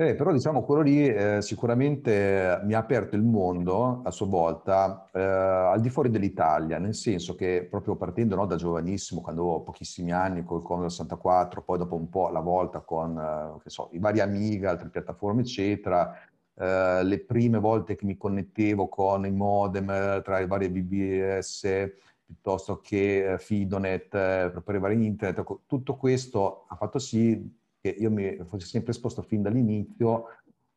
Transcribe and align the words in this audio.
Eh, 0.00 0.14
però 0.14 0.32
diciamo 0.32 0.62
quello 0.62 0.80
lì 0.80 1.06
eh, 1.06 1.42
sicuramente 1.42 2.58
mi 2.64 2.72
ha 2.72 2.78
aperto 2.78 3.16
il 3.16 3.22
mondo 3.22 4.00
a 4.02 4.10
sua 4.10 4.24
volta 4.24 5.10
eh, 5.12 5.20
al 5.20 5.78
di 5.82 5.90
fuori 5.90 6.08
dell'Italia, 6.08 6.78
nel 6.78 6.94
senso 6.94 7.34
che 7.34 7.66
proprio 7.68 7.96
partendo 7.96 8.34
no, 8.34 8.46
da 8.46 8.56
giovanissimo, 8.56 9.20
quando 9.20 9.42
avevo 9.42 9.60
pochissimi 9.60 10.10
anni 10.10 10.42
col 10.42 10.62
Commodore 10.62 10.88
64, 10.88 11.60
poi 11.60 11.76
dopo 11.76 11.96
un 11.96 12.08
po' 12.08 12.28
alla 12.28 12.40
volta 12.40 12.80
con 12.80 13.14
eh, 13.62 13.68
so, 13.68 13.90
i 13.92 13.98
vari 13.98 14.20
Amiga, 14.20 14.70
altre 14.70 14.88
piattaforme 14.88 15.42
eccetera, 15.42 16.10
eh, 16.54 17.04
le 17.04 17.20
prime 17.20 17.58
volte 17.58 17.94
che 17.94 18.06
mi 18.06 18.16
connettevo 18.16 18.88
con 18.88 19.26
i 19.26 19.30
modem 19.30 19.90
eh, 19.90 20.22
tra 20.24 20.38
i 20.40 20.46
vari 20.46 20.70
BBS 20.70 21.90
piuttosto 22.24 22.80
che 22.80 23.36
Fidonet 23.38 24.08
per 24.08 24.62
arrivare 24.64 24.94
in 24.94 25.02
internet, 25.02 25.40
ecco, 25.40 25.60
tutto 25.66 25.96
questo 25.96 26.64
ha 26.68 26.76
fatto 26.76 26.98
sì 26.98 27.58
che 27.80 27.88
io 27.88 28.10
mi 28.10 28.36
fossi 28.48 28.66
sempre 28.66 28.92
esposto 28.92 29.22
fin 29.22 29.42
dall'inizio 29.42 30.26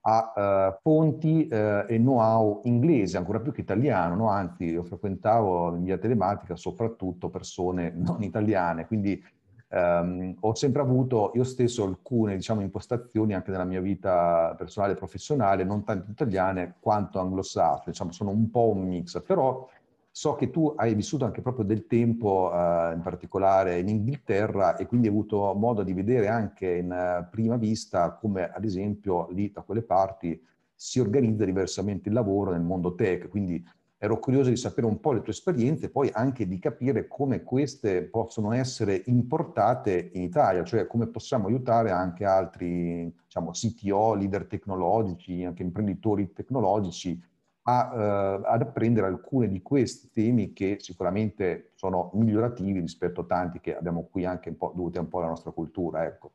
a 0.06 0.72
uh, 0.76 0.80
fonti 0.82 1.48
uh, 1.50 1.86
e 1.88 1.98
know-how 1.98 2.62
inglese, 2.66 3.18
ancora 3.18 3.40
più 3.40 3.52
che 3.52 3.62
italiano, 3.62 4.16
no? 4.16 4.28
anzi 4.30 4.66
io 4.66 4.84
frequentavo 4.84 5.76
in 5.76 5.84
via 5.84 5.98
telematica 5.98 6.56
soprattutto 6.56 7.30
persone 7.30 7.94
non 7.96 8.22
italiane, 8.22 8.86
quindi 8.86 9.22
um, 9.69 10.36
ho 10.41 10.56
sempre 10.56 10.81
avuto 10.81 11.31
io 11.36 11.46
stesso 11.46 11.86
alcune 11.86 12.36
diciamo, 12.36 12.62
impostazioni 12.62 13.34
anche 13.34 13.52
nella 13.52 13.64
mia 13.64 13.80
vita 13.80 14.53
personale 14.58 14.94
e 14.94 14.97
professionale, 14.97 15.64
non 15.64 15.85
tanto 15.85 16.12
italiane 16.12 16.75
quanto 16.80 17.20
anglosassone, 17.20 17.84
diciamo, 17.88 18.12
sono 18.12 18.31
un 18.31 18.50
po' 18.50 18.70
un 18.70 18.85
mix, 18.85 19.22
però 19.24 19.68
So 20.16 20.35
che 20.35 20.51
tu 20.51 20.72
hai 20.78 20.94
vissuto 20.94 21.25
anche 21.25 21.41
proprio 21.41 21.66
del 21.66 21.88
tempo, 21.88 22.51
uh, 22.53 22.94
in 22.94 23.01
particolare 23.01 23.79
in 23.79 23.90
Inghilterra, 23.90 24.75
e 24.75 24.85
quindi 24.85 25.07
hai 25.07 25.13
avuto 25.13 25.56
modo 25.56 25.81
di 25.81 25.91
vedere 25.91 26.28
anche 26.28 26.68
in 26.68 26.91
uh, 26.91 27.28
prima 27.31 27.57
vista 27.57 28.12
come, 28.12 28.47
ad 28.47 28.63
esempio, 28.63 29.28
lì 29.31 29.52
da 29.52 29.62
quelle 29.62 29.81
parti 29.81 30.40
si 30.75 31.00
organizza 31.00 31.46
diversamente 31.46 32.09
il 32.09 32.13
lavoro 32.13 32.52
nel 32.52 32.62
mondo 32.62 32.94
tech. 32.94 33.28
Quindi 33.28 33.66
ero 33.97 34.19
curioso 34.19 34.52
di 34.52 34.56
sapere 34.56 34.85
un 34.85 35.00
po' 35.00 35.13
le 35.13 35.23
tue 35.23 35.31
esperienze 35.31 35.88
e 35.88 35.90
poi 35.90 36.12
anche 36.13 36.47
di 36.47 36.59
capire 36.59 37.07
come 37.07 37.41
queste 37.41 38.03
possono 38.03 38.52
essere 38.52 39.02
importate 39.07 40.12
in 40.13 40.22
Italia, 40.22 40.63
cioè 40.63 40.85
come 40.85 41.07
possiamo 41.07 41.47
aiutare 41.47 41.90
anche 41.90 42.23
altri 42.23 43.12
diciamo, 43.23 43.50
CTO, 43.50 44.13
leader 44.13 44.46
tecnologici, 44.46 45.44
anche 45.44 45.63
imprenditori 45.63 46.34
tecnologici 46.34 47.19
a, 47.63 47.94
eh, 47.94 48.41
ad 48.46 48.62
apprendere 48.62 49.07
alcuni 49.07 49.47
di 49.50 49.62
questi 49.62 50.09
temi 50.09 50.53
che 50.53 50.78
sicuramente 50.79 51.72
sono 51.75 52.12
migliorativi 52.13 52.79
rispetto 52.79 53.22
a 53.22 53.25
tanti 53.25 53.59
che 53.59 53.75
abbiamo 53.75 54.07
qui 54.09 54.25
anche 54.25 54.50
un 54.50 54.57
po' 54.57 54.74
dovuti 54.75 54.97
un 54.97 55.07
po' 55.07 55.19
alla 55.19 55.28
nostra 55.28 55.51
cultura. 55.51 56.06
Ecco. 56.06 56.31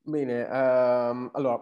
Bene, 0.00 0.44
um, 0.44 1.30
allora, 1.34 1.60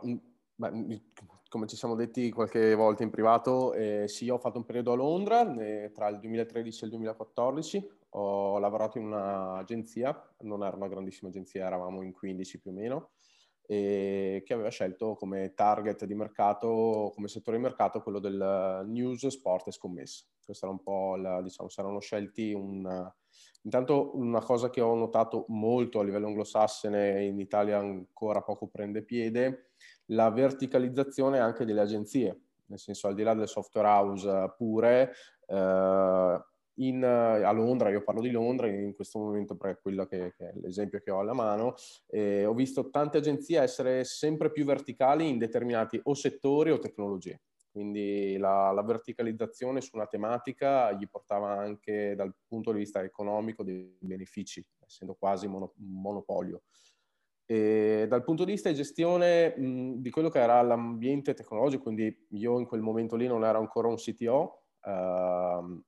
beh, 0.55 1.03
come 1.49 1.67
ci 1.67 1.77
siamo 1.77 1.95
detti 1.95 2.31
qualche 2.31 2.75
volta 2.75 3.03
in 3.03 3.11
privato, 3.11 3.73
eh, 3.75 4.05
sì, 4.07 4.29
ho 4.29 4.39
fatto 4.39 4.59
un 4.59 4.65
periodo 4.65 4.93
a 4.93 4.97
Londra 4.97 5.55
eh, 5.57 5.91
tra 5.93 6.09
il 6.09 6.19
2013 6.21 6.83
e 6.83 6.85
il 6.85 6.93
2014, 6.93 7.91
ho 8.11 8.59
lavorato 8.59 8.99
in 8.99 9.07
un'agenzia, 9.07 10.35
non 10.43 10.63
era 10.63 10.77
una 10.77 10.89
grandissima 10.89 11.29
agenzia, 11.29 11.67
eravamo 11.67 12.03
in 12.03 12.13
15 12.13 12.61
più 12.61 12.71
o 12.71 12.75
meno, 12.75 13.11
e 13.67 14.43
che 14.45 14.53
aveva 14.53 14.69
scelto 14.69 15.15
come 15.15 15.53
target 15.55 16.05
di 16.05 16.15
mercato, 16.15 17.13
come 17.15 17.29
settore 17.29 17.57
di 17.57 17.63
mercato, 17.63 18.01
quello 18.01 18.19
del 18.19 18.85
news, 18.87 19.27
sport 19.27 19.69
e 19.69 19.73
scommesse. 19.73 20.27
Questa 20.45 20.67
era 20.67 20.75
un 20.75 20.83
po' 20.83 21.17
la, 21.17 21.43
diciamo, 21.43 21.69
si 21.69 21.81
erano 21.81 22.01
scelti 22.01 22.53
un... 22.53 23.13
Intanto 23.63 24.17
una 24.17 24.41
cosa 24.41 24.71
che 24.71 24.81
ho 24.81 24.95
notato 24.95 25.47
molto 25.49 25.99
a 25.99 26.05
livello 26.05 26.29
anglosassone, 26.29 27.25
in 27.25 27.41
Italia 27.41 27.79
ancora 27.79 28.41
poco 28.41 28.69
prende 28.69 29.03
piede, 29.03 29.71
la 30.07 30.31
verticalizzazione 30.31 31.41
anche 31.41 31.65
delle 31.65 31.81
agenzie, 31.81 32.43
nel 32.67 32.79
senso 32.79 33.09
al 33.09 33.15
di 33.15 33.25
là 33.25 33.35
del 33.35 33.49
software 33.49 33.89
house 33.89 34.55
pure, 34.57 35.13
eh, 35.49 35.55
in, 36.77 37.03
a 37.05 37.51
Londra, 37.53 37.91
io 37.91 38.03
parlo 38.03 38.21
di 38.21 38.31
Londra 38.31 38.69
in 38.69 38.95
questo 38.95 39.19
momento 39.19 39.57
è 39.61 39.79
quello 39.81 40.07
che, 40.07 40.35
che, 40.37 40.51
è 40.51 40.53
l'esempio 40.61 41.01
che 41.01 41.11
ho 41.11 41.21
alla 41.21 41.33
mano, 41.33 41.75
eh, 42.09 42.45
ho 42.45 42.55
visto 42.55 42.91
tante 42.91 43.19
agenzie 43.19 43.61
essere 43.61 44.05
sempre 44.05 44.51
più 44.51 44.65
verticali 44.65 45.29
in 45.29 45.39
determinati 45.39 45.99
o 46.03 46.15
settori 46.15 46.71
o 46.71 46.79
tecnologie. 46.79 47.41
Quindi 47.71 48.39
la, 48.39 48.73
la 48.73 48.83
verticalizzazione 48.83 49.83
su 49.83 49.97
una 49.97 50.07
tematica 50.07 50.93
gli 50.93 51.07
portava 51.09 51.51
anche 51.51 52.15
dal 52.15 52.35
punto 52.47 52.73
di 52.73 52.79
vista 52.79 53.03
economico 53.03 53.63
dei 53.63 53.95
benefici, 54.01 54.67
essendo 54.87 55.15
quasi 55.15 55.47
mono, 55.47 55.75
monopolio. 55.77 56.63
E 57.45 58.07
dal 58.09 58.25
punto 58.25 58.45
di 58.45 58.53
vista 58.53 58.71
di 58.71 58.75
gestione 58.75 59.55
mh, 59.57 59.97
di 60.01 60.11
quello 60.11 60.31
che 60.31 60.41
era 60.41 60.63
l'ambiente 60.63 61.35
tecnologico, 61.35 61.83
quindi 61.83 62.27
io 62.31 62.59
in 62.59 62.65
quel 62.65 62.81
momento 62.81 63.15
lì 63.15 63.27
non 63.27 63.45
ero 63.45 63.59
ancora 63.59 63.89
un 63.89 63.97
CTO, 63.97 64.63
uh, 64.81 65.83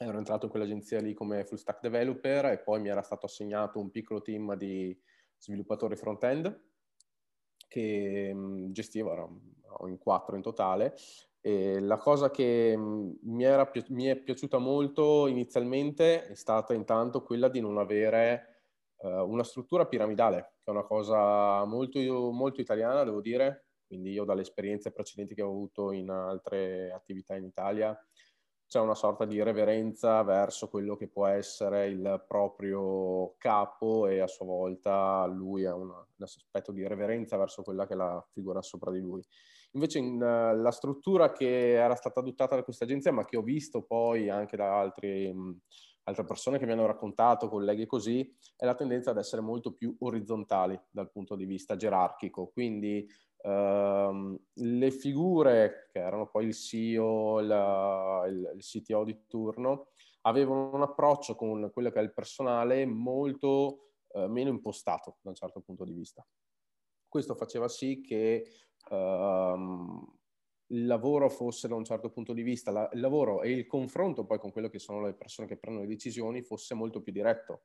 ero 0.00 0.18
entrato 0.18 0.44
in 0.44 0.50
quell'agenzia 0.50 1.00
lì 1.00 1.12
come 1.12 1.44
full 1.44 1.58
stack 1.58 1.80
developer 1.80 2.46
e 2.46 2.58
poi 2.58 2.80
mi 2.80 2.88
era 2.88 3.02
stato 3.02 3.26
assegnato 3.26 3.80
un 3.80 3.90
piccolo 3.90 4.22
team 4.22 4.54
di 4.54 4.96
sviluppatori 5.36 5.96
front-end 5.96 6.66
che 7.66 8.32
mh, 8.32 8.70
gestivo, 8.70 9.12
ero 9.12 9.40
in 9.88 9.98
quattro 9.98 10.36
in 10.36 10.42
totale. 10.42 10.94
E 11.40 11.80
la 11.80 11.98
cosa 11.98 12.30
che 12.30 12.76
mh, 12.76 13.18
mi, 13.22 13.44
era, 13.44 13.70
mi, 13.88 14.06
è 14.06 14.16
piaciuta 14.16 14.58
molto 14.58 15.26
inizialmente 15.26 16.26
è 16.26 16.34
stata 16.34 16.74
intanto 16.74 17.22
quella 17.22 17.48
di 17.48 17.60
non 17.60 17.78
avere 17.78 18.62
uh, 18.98 19.08
una 19.08 19.44
struttura 19.44 19.86
piramidale, 19.86 20.54
che 20.62 20.70
è 20.70 20.70
una 20.70 20.84
cosa 20.84 21.64
molto, 21.64 22.00
molto 22.30 22.60
italiana, 22.60 23.04
devo 23.04 23.20
dire. 23.20 23.66
Quindi 23.86 24.12
io 24.12 24.24
dalle 24.24 24.42
esperienze 24.42 24.92
precedenti 24.92 25.34
che 25.34 25.42
ho 25.42 25.48
avuto 25.48 25.92
in 25.92 26.10
altre 26.10 26.92
attività 26.92 27.34
in 27.36 27.44
Italia 27.44 27.98
c'è 28.68 28.78
una 28.80 28.94
sorta 28.94 29.24
di 29.24 29.42
reverenza 29.42 30.22
verso 30.22 30.68
quello 30.68 30.94
che 30.94 31.08
può 31.08 31.26
essere 31.26 31.86
il 31.88 32.22
proprio 32.28 33.34
capo 33.38 34.06
e 34.06 34.20
a 34.20 34.26
sua 34.26 34.44
volta 34.44 35.24
lui 35.24 35.64
ha 35.64 35.74
un, 35.74 35.88
un 35.88 36.22
aspetto 36.22 36.70
di 36.70 36.86
reverenza 36.86 37.38
verso 37.38 37.62
quella 37.62 37.86
che 37.86 37.94
è 37.94 37.96
la 37.96 38.22
figura 38.30 38.60
sopra 38.60 38.90
di 38.90 39.00
lui. 39.00 39.24
Invece 39.72 39.98
in, 39.98 40.14
uh, 40.14 40.54
la 40.54 40.70
struttura 40.70 41.32
che 41.32 41.72
era 41.72 41.94
stata 41.94 42.20
adottata 42.20 42.56
da 42.56 42.62
questa 42.62 42.84
agenzia, 42.84 43.10
ma 43.10 43.24
che 43.24 43.38
ho 43.38 43.42
visto 43.42 43.82
poi 43.82 44.28
anche 44.28 44.56
da 44.56 44.78
altri, 44.78 45.32
mh, 45.32 45.60
altre 46.04 46.24
persone 46.24 46.58
che 46.58 46.66
mi 46.66 46.72
hanno 46.72 46.86
raccontato, 46.86 47.48
colleghi 47.48 47.86
così, 47.86 48.36
è 48.54 48.66
la 48.66 48.74
tendenza 48.74 49.10
ad 49.10 49.18
essere 49.18 49.40
molto 49.40 49.72
più 49.72 49.94
orizzontali 50.00 50.78
dal 50.90 51.10
punto 51.10 51.36
di 51.36 51.46
vista 51.46 51.76
gerarchico. 51.76 52.48
Quindi 52.48 53.06
Uh, 53.40 54.36
le 54.54 54.90
figure 54.90 55.88
che 55.92 56.00
erano 56.00 56.28
poi 56.28 56.46
il 56.46 56.54
CEO, 56.54 57.40
la, 57.40 58.24
il, 58.26 58.52
il, 58.56 58.62
CTO 58.62 59.04
di 59.04 59.26
turno, 59.26 59.90
avevano 60.22 60.74
un 60.74 60.82
approccio 60.82 61.36
con 61.36 61.70
quello 61.72 61.90
che 61.90 62.00
è 62.00 62.02
il 62.02 62.12
personale 62.12 62.84
molto 62.84 63.92
uh, 64.08 64.26
meno 64.26 64.50
impostato 64.50 65.18
da 65.20 65.30
un 65.30 65.36
certo 65.36 65.60
punto 65.60 65.84
di 65.84 65.92
vista. 65.92 66.26
Questo 67.08 67.34
faceva 67.36 67.68
sì 67.68 68.00
che 68.00 68.44
uh, 68.90 70.16
il 70.70 70.86
lavoro 70.86 71.30
fosse 71.30 71.68
da 71.68 71.74
un 71.74 71.84
certo 71.84 72.10
punto 72.10 72.32
di 72.32 72.42
vista, 72.42 72.70
la, 72.70 72.88
il 72.92 73.00
lavoro 73.00 73.42
e 73.42 73.52
il 73.52 73.66
confronto 73.66 74.24
poi 74.24 74.38
con 74.38 74.50
quello 74.50 74.68
che 74.68 74.78
sono 74.78 75.02
le 75.02 75.14
persone 75.14 75.48
che 75.48 75.56
prendono 75.56 75.86
le 75.86 75.92
decisioni 75.92 76.42
fosse 76.42 76.74
molto 76.74 77.00
più 77.00 77.12
diretto. 77.12 77.62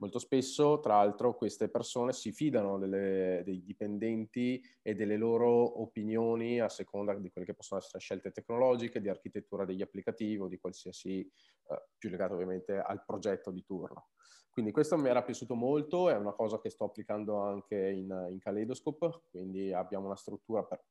Molto 0.00 0.18
spesso, 0.18 0.80
tra 0.80 0.94
l'altro, 0.96 1.34
queste 1.34 1.68
persone 1.68 2.14
si 2.14 2.32
fidano 2.32 2.78
delle, 2.78 3.42
dei 3.44 3.62
dipendenti 3.62 4.62
e 4.80 4.94
delle 4.94 5.18
loro 5.18 5.82
opinioni 5.82 6.58
a 6.58 6.70
seconda 6.70 7.14
di 7.14 7.30
quelle 7.30 7.46
che 7.46 7.52
possono 7.52 7.80
essere 7.80 7.98
scelte 7.98 8.30
tecnologiche, 8.30 9.02
di 9.02 9.10
architettura 9.10 9.66
degli 9.66 9.82
applicativi 9.82 10.40
o 10.40 10.48
di 10.48 10.58
qualsiasi, 10.58 11.20
eh, 11.20 11.88
più 11.98 12.08
legato 12.08 12.32
ovviamente 12.32 12.78
al 12.78 13.04
progetto 13.04 13.50
di 13.50 13.62
turno. 13.62 14.08
Quindi 14.48 14.72
questo 14.72 14.96
mi 14.96 15.08
era 15.08 15.22
piaciuto 15.22 15.54
molto, 15.54 16.08
è 16.08 16.16
una 16.16 16.32
cosa 16.32 16.58
che 16.60 16.70
sto 16.70 16.84
applicando 16.84 17.36
anche 17.36 17.76
in, 17.76 18.28
in 18.30 18.38
Kaleidoscope, 18.38 19.24
quindi 19.30 19.70
abbiamo 19.70 20.06
una 20.06 20.16
struttura 20.16 20.64
per 20.64 20.82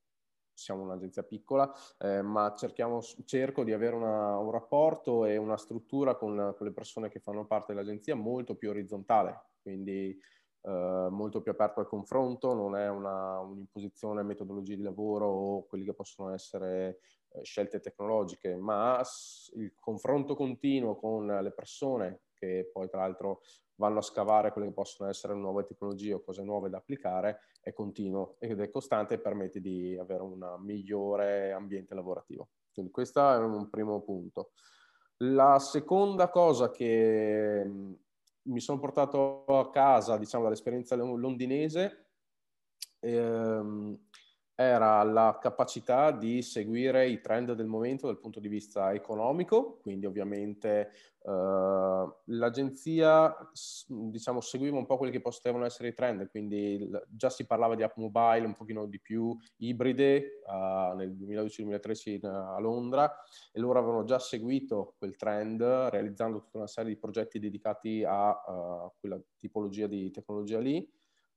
siamo 0.60 0.84
un'agenzia 0.84 1.24
piccola, 1.24 1.72
eh, 2.00 2.22
ma 2.22 2.54
cerco 3.26 3.64
di 3.64 3.74
avere 3.74 3.96
una, 3.96 4.38
un 4.38 4.52
rapporto 4.52 5.26
e 5.26 5.38
una 5.38 5.58
struttura 5.58 6.16
con, 6.16 6.54
con, 6.58 6.68
le 6.68 6.74
persone 6.74 7.10
che 7.10 7.20
fanno 7.20 7.46
parte 7.46 7.74
dell'agenzia 7.74 8.16
molto 8.16 8.56
più 8.56 8.70
orizzontale, 8.70 9.42
quindi 9.62 10.18
eh, 10.62 11.08
molto 11.10 11.42
più 11.42 11.52
aperto 11.52 11.80
al 11.80 11.88
confronto, 11.88 12.54
non 12.54 12.76
è 12.76 12.90
una, 12.90 13.40
un'imposizione 13.40 14.22
a 14.22 14.24
metodologie 14.24 14.76
di 14.76 14.84
lavoro 14.84 15.28
o 15.28 15.66
quelli 15.66 15.86
che 15.86 15.94
possono 15.94 16.34
essere 16.34 17.00
eh, 17.30 17.44
scelte 17.44 17.80
tecnologiche, 17.80 18.56
ma 18.56 19.02
il 19.56 19.74
confronto 19.80 20.36
continuo 20.36 20.96
con 20.96 21.26
le 21.28 21.52
persone 21.52 22.22
che 22.40 22.70
poi 22.72 22.90
tra 22.90 23.02
l'altro 23.02 23.42
vanno 23.76 24.00
a 24.00 24.02
scavare 24.02 24.52
quelle 24.52 24.68
che 24.68 24.74
possono 24.74 25.10
essere 25.10 25.34
nuove 25.36 25.66
tecnologie 25.66 26.14
o 26.14 26.22
cose 26.22 26.44
nuove 26.44 26.70
da 26.70 26.78
applicare, 26.78 27.42
è 27.62 27.74
continuo 27.74 28.36
ed 28.40 28.60
è 28.60 28.70
costante 28.70 29.16
e 29.16 29.20
permette 29.20 29.62
di 29.62 29.98
avere 29.98 30.24
un 30.24 30.58
migliore 30.60 31.52
ambiente 31.52 31.94
lavorativo. 31.94 32.50
Quindi 32.74 32.92
questo 32.92 33.20
è 33.20 33.38
un 33.38 33.70
primo 33.70 34.02
punto. 34.02 34.52
La 35.18 35.60
seconda 35.60 36.30
cosa 36.30 36.72
che 36.72 37.64
mm, 37.66 37.94
mi 38.44 38.60
sono 38.60 38.80
portato 38.80 39.44
a 39.46 39.70
casa, 39.70 40.18
diciamo, 40.18 40.44
dall'esperienza 40.44 40.96
londinese, 40.96 42.08
ehm, 43.00 43.98
era 44.62 45.02
la 45.04 45.38
capacità 45.42 46.12
di 46.12 46.42
seguire 46.42 47.08
i 47.08 47.22
trend 47.22 47.54
del 47.54 47.66
momento 47.66 48.08
dal 48.08 48.20
punto 48.20 48.42
di 48.42 48.50
vista 48.50 48.94
economico, 48.94 49.78
quindi 49.82 50.06
ovviamente 50.06 50.92
uh, 51.20 52.14
l'agenzia 52.26 53.34
diciamo, 53.88 54.42
seguiva 54.42 54.78
un 54.78 54.86
po' 54.86 54.98
quelli 54.98 55.14
che 55.14 55.22
potevano 55.22 55.64
essere 55.64 55.88
i 55.88 55.94
trend, 55.94 56.30
quindi 56.30 56.90
già 57.08 57.30
si 57.30 57.46
parlava 57.46 57.76
di 57.76 57.84
app 57.84 57.96
mobile 57.96 58.46
un 58.46 58.54
pochino 58.54 58.86
di 58.86 59.00
più 59.00 59.34
ibride 59.60 60.42
uh, 60.46 60.94
nel 60.94 61.16
2012-2013 61.16 62.26
a 62.26 62.60
Londra 62.60 63.10
e 63.54 63.62
loro 63.62 63.80
avevano 63.80 64.04
già 64.04 64.20
seguito 64.20 64.96
quel 64.98 65.16
trend 65.16 65.62
realizzando 65.62 66.42
tutta 66.42 66.58
una 66.58 66.68
serie 66.68 66.92
di 66.92 67.00
progetti 67.00 67.40
dedicati 67.40 68.04
a 68.06 68.32
uh, 68.32 68.92
quella 69.00 69.18
tipologia 69.38 69.88
di 69.88 70.12
tecnologia 70.12 70.60
lì 70.60 70.86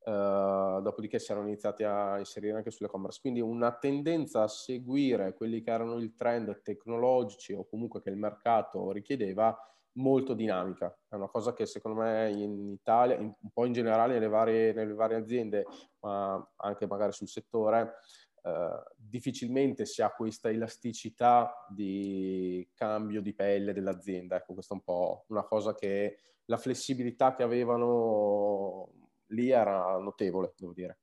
Uh, 0.05 0.81
dopodiché 0.81 1.21
si 1.21 1.31
erano 1.31 1.47
iniziati 1.47 1.85
a 1.85 2.19
inserire 2.19 2.57
anche 2.57 2.73
sull'e-commerce. 2.73 3.21
Quindi 3.21 3.41
una 3.41 3.71
tendenza 3.71 4.43
a 4.43 4.49
seguire 4.49 5.33
quelli 5.33 5.63
che 5.63 5.71
erano 5.71 5.95
il 5.99 6.17
trend 6.17 6.61
tecnologici 6.63 7.53
o 7.53 7.69
comunque 7.69 8.03
che 8.03 8.11
il 8.11 8.17
mercato 8.17 8.91
richiedeva 8.91 9.57
molto 9.93 10.35
dinamica. 10.35 10.93
È 11.09 11.15
una 11.15 11.29
cosa 11.29 11.53
che 11.53 11.67
secondo 11.67 12.01
me 12.01 12.31
in 12.31 12.71
Italia, 12.71 13.17
in, 13.17 13.33
un 13.39 13.51
po' 13.53 13.65
in 13.65 13.73
generale 13.73 14.15
nelle 14.15 14.29
varie, 14.29 14.73
nelle 14.73 14.95
varie, 14.95 15.19
aziende, 15.19 15.67
ma 16.01 16.53
anche 16.57 16.87
magari 16.89 17.13
sul 17.13 17.29
settore, 17.29 17.95
uh, 18.43 18.51
difficilmente 18.97 19.85
si 19.85 20.03
ha 20.03 20.11
questa 20.11 20.51
elasticità 20.51 21.65
di 21.69 22.69
cambio 22.75 23.21
di 23.23 23.35
pelle 23.35 23.73
dell'azienda. 23.73 24.35
Ecco, 24.35 24.55
questa 24.55 24.75
è 24.75 24.79
un 24.79 24.83
po' 24.83 25.25
una 25.29 25.45
cosa 25.45 25.75
che 25.75 26.17
la 26.47 26.57
flessibilità 26.57 27.35
che 27.35 27.45
avevano 27.45 29.02
lì 29.33 29.51
era 29.51 29.99
notevole, 29.99 30.55
devo 30.57 30.73
dire. 30.73 30.99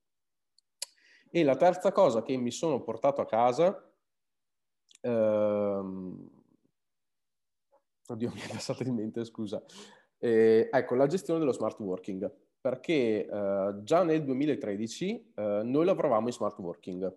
E 1.31 1.44
la 1.44 1.56
terza 1.56 1.92
cosa 1.92 2.24
che 2.24 2.36
mi 2.38 2.52
sono 2.52 2.81
portato 2.81 3.22
a 3.22 3.26
casa, 3.26 3.92
ehm... 5.02 6.30
oddio 8.08 8.31
mi 8.34 8.40
è 8.40 8.48
passata 8.48 8.84
in 8.84 8.96
mente, 8.96 9.24
scusa, 9.26 9.64
eh, 10.18 10.70
ecco, 10.72 10.96
la 10.96 11.08
gestione 11.08 11.40
dello 11.40 11.54
smart 11.54 11.80
working, 11.80 12.31
perché 12.60 13.26
eh, 13.26 13.74
già 13.84 14.04
nel 14.04 14.24
2013 14.24 15.34
eh, 15.36 15.62
noi 15.64 15.86
lavoravamo 15.86 16.28
in 16.28 16.34
smart 16.34 16.58
working, 16.58 17.16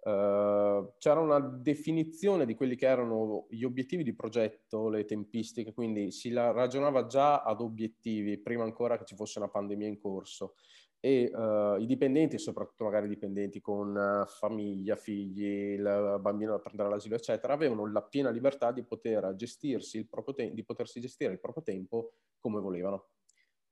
Uh, 0.00 0.94
c'era 0.98 1.18
una 1.18 1.40
definizione 1.40 2.46
di 2.46 2.54
quelli 2.54 2.76
che 2.76 2.86
erano 2.86 3.46
gli 3.50 3.64
obiettivi 3.64 4.04
di 4.04 4.14
progetto, 4.14 4.88
le 4.88 5.04
tempistiche, 5.04 5.74
quindi 5.74 6.12
si 6.12 6.32
ragionava 6.32 7.06
già 7.06 7.42
ad 7.42 7.60
obiettivi 7.60 8.38
prima 8.38 8.62
ancora 8.62 8.96
che 8.96 9.04
ci 9.04 9.16
fosse 9.16 9.38
una 9.38 9.48
pandemia 9.48 9.88
in 9.88 9.98
corso 9.98 10.54
e 11.00 11.30
uh, 11.32 11.80
i 11.80 11.86
dipendenti, 11.86 12.38
soprattutto 12.38 12.84
magari 12.84 13.06
i 13.06 13.10
dipendenti 13.10 13.60
con 13.60 13.94
uh, 13.94 14.26
famiglia, 14.26 14.96
figli, 14.96 15.74
il 15.74 16.18
bambino 16.20 16.52
da 16.52 16.58
prendere 16.60 16.88
all'asilo, 16.88 17.16
eccetera, 17.16 17.52
avevano 17.52 17.90
la 17.90 18.02
piena 18.02 18.30
libertà 18.30 18.72
di 18.72 18.84
poter 18.84 19.34
gestirsi 19.34 19.98
il 19.98 20.08
te- 20.34 20.52
di 20.52 20.64
potersi 20.64 21.00
gestire 21.00 21.32
il 21.32 21.40
proprio 21.40 21.62
tempo 21.62 22.12
come 22.38 22.60
volevano. 22.60 23.08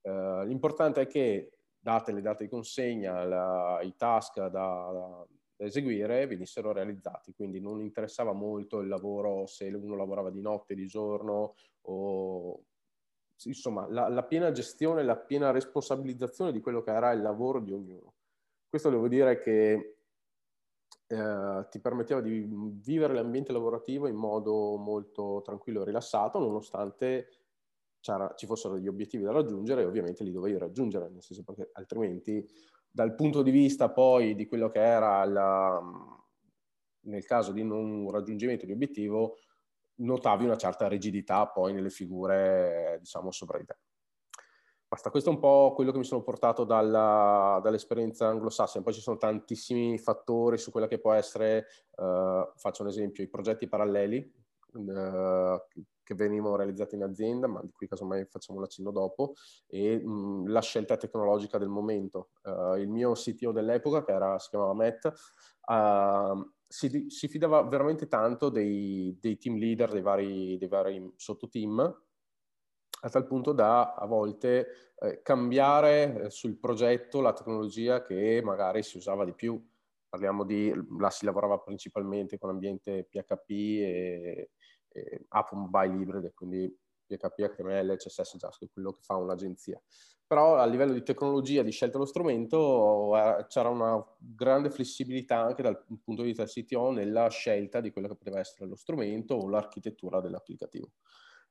l'importante 0.02 1.02
è 1.02 1.06
che, 1.06 1.52
date 1.78 2.12
le 2.12 2.20
date 2.20 2.44
di 2.44 2.50
consegna, 2.50 3.25
la, 3.25 3.81
i 3.82 3.94
task 3.96 4.38
da, 4.38 4.49
da 4.49 5.26
da 5.56 5.64
eseguire 5.64 6.26
venissero 6.26 6.72
realizzati, 6.72 7.32
quindi 7.32 7.60
non 7.60 7.80
interessava 7.80 8.32
molto 8.32 8.80
il 8.80 8.88
lavoro 8.88 9.46
se 9.46 9.66
uno 9.68 9.96
lavorava 9.96 10.30
di 10.30 10.40
notte, 10.40 10.74
di 10.74 10.86
giorno 10.86 11.54
o 11.82 12.62
insomma 13.44 13.86
la, 13.88 14.08
la 14.08 14.22
piena 14.24 14.50
gestione, 14.50 15.02
la 15.02 15.16
piena 15.16 15.50
responsabilizzazione 15.50 16.52
di 16.52 16.60
quello 16.60 16.82
che 16.82 16.90
era 16.90 17.12
il 17.12 17.22
lavoro 17.22 17.60
di 17.60 17.72
ognuno. 17.72 18.14
Questo 18.68 18.90
devo 18.90 19.08
dire 19.08 19.38
che 19.38 19.96
eh, 21.06 21.66
ti 21.70 21.80
permetteva 21.80 22.20
di 22.20 22.46
vivere 22.82 23.14
l'ambiente 23.14 23.52
lavorativo 23.52 24.06
in 24.08 24.16
modo 24.16 24.76
molto 24.76 25.40
tranquillo 25.42 25.82
e 25.82 25.86
rilassato, 25.86 26.38
nonostante 26.38 27.28
ci 28.36 28.46
fossero 28.46 28.75
degli 28.75 28.86
obiettivi 28.86 29.25
da 29.25 29.32
raggiungere 29.32 29.82
e 29.82 29.84
ovviamente 29.84 30.22
li 30.22 30.30
dovevi 30.30 30.58
raggiungere, 30.58 31.08
nel 31.08 31.22
senso 31.22 31.42
perché 31.42 31.70
altrimenti 31.72 32.46
dal 32.96 33.14
punto 33.14 33.42
di 33.42 33.50
vista 33.50 33.90
poi 33.90 34.34
di 34.34 34.46
quello 34.46 34.70
che 34.70 34.78
era 34.78 35.22
la, 35.26 35.78
nel 37.00 37.26
caso 37.26 37.52
di 37.52 37.62
non 37.62 38.10
raggiungimento 38.10 38.64
di 38.64 38.72
obiettivo, 38.72 39.36
notavi 39.96 40.46
una 40.46 40.56
certa 40.56 40.88
rigidità 40.88 41.46
poi 41.46 41.74
nelle 41.74 41.90
figure, 41.90 42.96
diciamo, 42.98 43.30
sopra 43.30 43.58
di 43.58 43.66
te. 43.66 43.76
Basta, 44.88 45.10
questo 45.10 45.28
è 45.28 45.34
un 45.34 45.40
po' 45.40 45.74
quello 45.74 45.92
che 45.92 45.98
mi 45.98 46.04
sono 46.04 46.22
portato 46.22 46.64
dalla, 46.64 47.60
dall'esperienza 47.62 48.28
anglosassone. 48.28 48.82
Poi 48.82 48.94
ci 48.94 49.02
sono 49.02 49.18
tantissimi 49.18 49.98
fattori 49.98 50.56
su 50.56 50.70
quella 50.70 50.88
che 50.88 50.98
può 50.98 51.12
essere, 51.12 51.66
uh, 51.96 52.50
faccio 52.56 52.80
un 52.80 52.88
esempio, 52.88 53.22
i 53.22 53.28
progetti 53.28 53.68
paralleli, 53.68 54.32
che 54.73 56.14
venivano 56.14 56.56
realizzate 56.56 56.94
in 56.94 57.02
azienda, 57.02 57.49
ma 57.49 57.61
di 57.62 57.73
cui 57.73 57.88
casomai 57.88 58.26
facciamo 58.26 58.58
un 58.58 58.64
accenno 58.64 58.92
dopo, 58.92 59.35
e 59.66 59.99
mh, 59.99 60.49
la 60.49 60.61
scelta 60.61 60.96
tecnologica 60.96 61.58
del 61.58 61.68
momento. 61.68 62.30
Uh, 62.42 62.76
il 62.76 62.88
mio 62.88 63.12
CTO 63.12 63.50
dell'epoca, 63.50 64.04
che 64.04 64.12
era, 64.12 64.38
si 64.38 64.50
chiamava 64.50 64.73
Matt, 64.73 65.04
uh, 65.66 66.54
si, 66.68 67.06
si, 67.08 67.28
fidava 67.28 67.62
veramente 67.62 68.06
tanto 68.06 68.50
dei, 68.50 69.16
dei 69.20 69.37
team 69.37 69.56
leader, 69.56 69.90
dei 69.90 70.02
vari, 70.02 70.56
dei 70.58 70.68
vari 70.68 71.12
sottoteam, 71.16 72.04
a 73.00 73.08
tal 73.08 73.26
punto 73.26 73.52
da 73.52 73.94
a 73.94 74.06
volte 74.06 74.94
eh, 74.99 75.23
cambiare 75.23 76.25
eh, 76.25 76.30
sul 76.30 76.58
progetto 76.58 77.20
la 77.20 77.32
tecnologia 77.32 78.02
che 78.02 78.40
magari 78.42 78.82
si 78.82 78.96
usava 78.96 79.25
di 79.25 79.35
più. 79.35 79.62
Parliamo 80.16 80.44
di, 80.44 80.73
là 80.99 81.11
si 81.11 81.26
lavorava 81.26 81.58
principalmente 81.58 82.38
con 82.38 82.49
ambiente 82.49 83.04
PHP 83.04 83.50
e, 83.50 84.50
eh, 84.88 85.25
app 85.28 85.52
mobile 85.52 86.00
ibride, 86.00 86.32
quindi 86.32 86.75
PHP, 87.04 87.54
HTML, 87.54 87.96
CSS, 87.96 88.37
JavaScript, 88.38 88.73
quello 88.73 88.92
che 88.92 89.02
fa 89.02 89.16
un'agenzia. 89.16 89.78
Però 90.26 90.56
a 90.56 90.64
livello 90.64 90.94
di 90.94 91.02
tecnologia, 91.02 91.62
di 91.62 91.70
scelta 91.70 91.99
dello 91.99 92.08
strumento, 92.08 93.14
eh, 93.14 93.44
c'era 93.46 93.68
una 93.68 94.02
grande 94.16 94.70
flessibilità 94.70 95.37
anche 95.37 95.62
dal 95.62 95.85
punto 96.02 96.23
di 96.23 96.28
vista 96.28 96.44
del 96.44 96.52
CTO 96.52 96.92
nella 96.92 97.28
scelta 97.28 97.82
di 97.82 97.90
quello 97.90 98.08
che 98.08 98.16
poteva 98.16 98.38
essere 98.38 98.66
lo 98.66 98.75
strumento 98.75 99.35
o 99.35 99.50
l'architettura 99.50 100.23
dell'applicativo. 100.23 100.92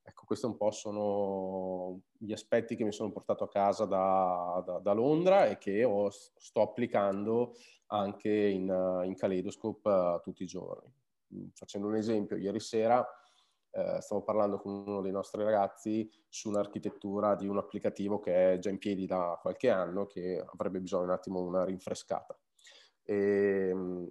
Ecco, 0.08 0.26
questi 0.26 0.46
un 0.46 0.56
po' 0.56 0.70
sono 0.70 2.02
gli 2.18 2.32
aspetti 2.32 2.76
che 2.76 2.84
mi 2.84 2.92
sono 2.92 3.12
portato 3.12 3.44
a 3.44 3.50
casa 3.50 3.86
da, 3.86 4.62
da, 4.64 4.78
da 4.78 4.94
Londra 4.94 5.48
e 5.48 5.58
che 5.58 5.84
ho, 5.84 6.10
sto 6.12 6.62
applicando 6.62 7.56
anche 7.88 8.30
in, 8.30 8.68
in 9.04 9.16
Kaleidoscope 9.16 9.90
uh, 9.90 10.20
tutti 10.22 10.44
i 10.44 10.48
giorni. 10.48 10.94
Mm, 11.34 11.48
facendo 11.54 11.88
un 11.88 11.96
esempio, 11.96 12.38
ieri 12.38 12.60
sera 12.60 13.04
eh, 13.72 14.00
stavo 14.00 14.22
parlando 14.22 14.58
con 14.58 14.84
uno 14.88 15.02
dei 15.02 15.12
nostri 15.12 15.44
ragazzi 15.44 16.10
su 16.30 16.48
un'architettura 16.48 17.36
di 17.36 17.48
un 17.48 17.58
applicativo 17.58 18.20
che 18.20 18.54
è 18.54 18.58
già 18.58 18.70
in 18.70 18.78
piedi 18.78 19.06
da 19.06 19.38
qualche 19.42 19.70
anno 19.70 20.06
che 20.06 20.42
avrebbe 20.46 20.80
bisogno 20.80 21.04
un 21.04 21.10
attimo 21.10 21.42
di 21.42 21.48
una 21.48 21.66
rinfrescata. 21.66 22.40
E, 23.04 23.70
ehm, 23.70 24.10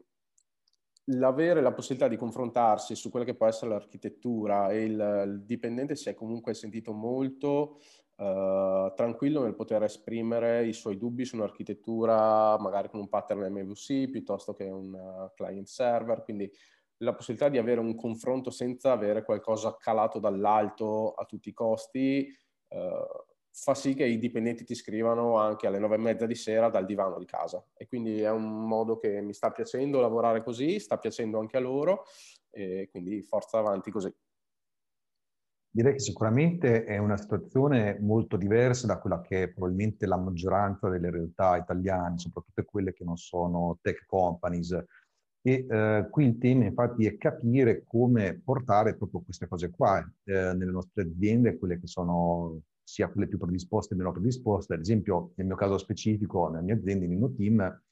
l'avere 1.09 1.61
la 1.61 1.73
possibilità 1.73 2.09
di 2.09 2.17
confrontarsi 2.17 2.95
su 2.95 3.11
quella 3.11 3.27
che 3.27 3.35
può 3.35 3.47
essere 3.47 3.71
l'architettura 3.71 4.71
e 4.71 4.85
il, 4.85 5.23
il 5.27 5.43
dipendente 5.45 5.97
si 5.97 6.09
è 6.09 6.15
comunque 6.15 6.55
sentito 6.55 6.93
molto 6.93 7.81
uh, 8.17 8.93
tranquillo 8.95 9.43
nel 9.43 9.55
poter 9.55 9.83
esprimere 9.83 10.67
i 10.67 10.73
suoi 10.73 10.97
dubbi 10.97 11.25
su 11.25 11.37
un'architettura 11.37 12.57
magari 12.59 12.89
con 12.89 13.01
un 13.01 13.09
pattern 13.09 13.53
MVC 13.53 14.09
piuttosto 14.09 14.55
che 14.55 14.65
un 14.65 14.95
uh, 14.95 15.33
client 15.35 15.67
server, 15.67 16.23
quindi 16.23 16.51
la 16.99 17.15
possibilità 17.15 17.51
di 17.51 17.59
avere 17.59 17.81
un 17.81 17.95
confronto 17.95 18.51
senza 18.51 18.93
avere 18.93 19.25
qualcosa 19.25 19.77
calato 19.79 20.19
dall'alto 20.19 21.13
a 21.13 21.25
tutti 21.27 21.51
i 21.51 21.53
costi 21.53 22.35
uh, 22.69 23.34
fa 23.57 23.75
sì 23.75 23.95
che 23.95 24.05
i 24.05 24.19
dipendenti 24.19 24.65
ti 24.65 24.75
scrivano 24.75 25.39
anche 25.39 25.69
alle 25.69 25.79
nove 25.79 25.95
e 25.95 25.99
mezza 25.99 26.27
di 26.27 26.35
sera 26.35 26.69
dal 26.71 26.85
divano 26.85 27.19
di 27.19 27.25
casa 27.25 27.65
e 27.77 27.87
quindi 27.87 28.21
è 28.21 28.31
un 28.31 28.67
modo 28.67 28.99
che 28.99 29.21
mi 29.21 29.33
sta 29.33 29.53
piacendo 29.53 30.01
lavorare 30.01 30.43
così, 30.43 30.81
sta 30.81 30.99
piacendo 30.99 31.39
anche 31.39 31.57
a 31.57 31.61
loro 31.61 32.05
e 32.51 32.89
quindi 32.91 33.23
forza 33.23 33.59
avanti 33.59 33.93
così. 33.93 34.13
Direi 35.71 35.93
che 35.93 36.01
sicuramente 36.01 36.85
è 36.85 36.99
una 36.99 37.17
situazione 37.17 37.99
molto 38.01 38.37
diversa 38.37 38.87
da 38.87 38.99
quella 38.99 39.21
che 39.21 39.45
è 39.45 39.49
probabilmente 39.49 40.07
la 40.07 40.17
maggioranza 40.17 40.89
delle 40.89 41.11
realtà 41.11 41.57
italiane, 41.57 42.19
soprattutto 42.19 42.65
quelle 42.65 42.93
che 42.93 43.05
non 43.05 43.17
sono 43.17 43.79
tech 43.83 44.05
companies. 44.07 44.71
E 45.43 45.67
eh, 45.69 46.07
qui 46.11 46.27
il 46.27 46.39
tema 46.39 46.65
infatti 46.65 47.07
è 47.07 47.17
capire 47.17 47.83
come 47.85 48.41
portare 48.45 48.97
proprio 48.97 49.23
queste 49.23 49.47
cose 49.49 49.71
qua 49.71 49.99
eh, 49.99 50.33
nelle 50.55 50.71
nostre 50.71 51.03
aziende, 51.03 51.59
quelle 51.59 51.79
che 51.79 51.89
sono 51.89 52.63
sia 52.85 53.09
quelle 53.09 53.27
più 53.27 53.39
predisposte 53.39 53.95
e 53.95 53.97
meno 53.97 54.13
predisposte. 54.13 54.75
Ad 54.75 54.81
esempio, 54.81 55.33
nel 55.37 55.47
mio 55.47 55.57
caso 55.57 55.79
specifico, 55.79 56.49
nella 56.49 56.63
mia 56.63 56.75
azienda, 56.75 57.05
in 57.07 57.35
Team, 57.35 57.83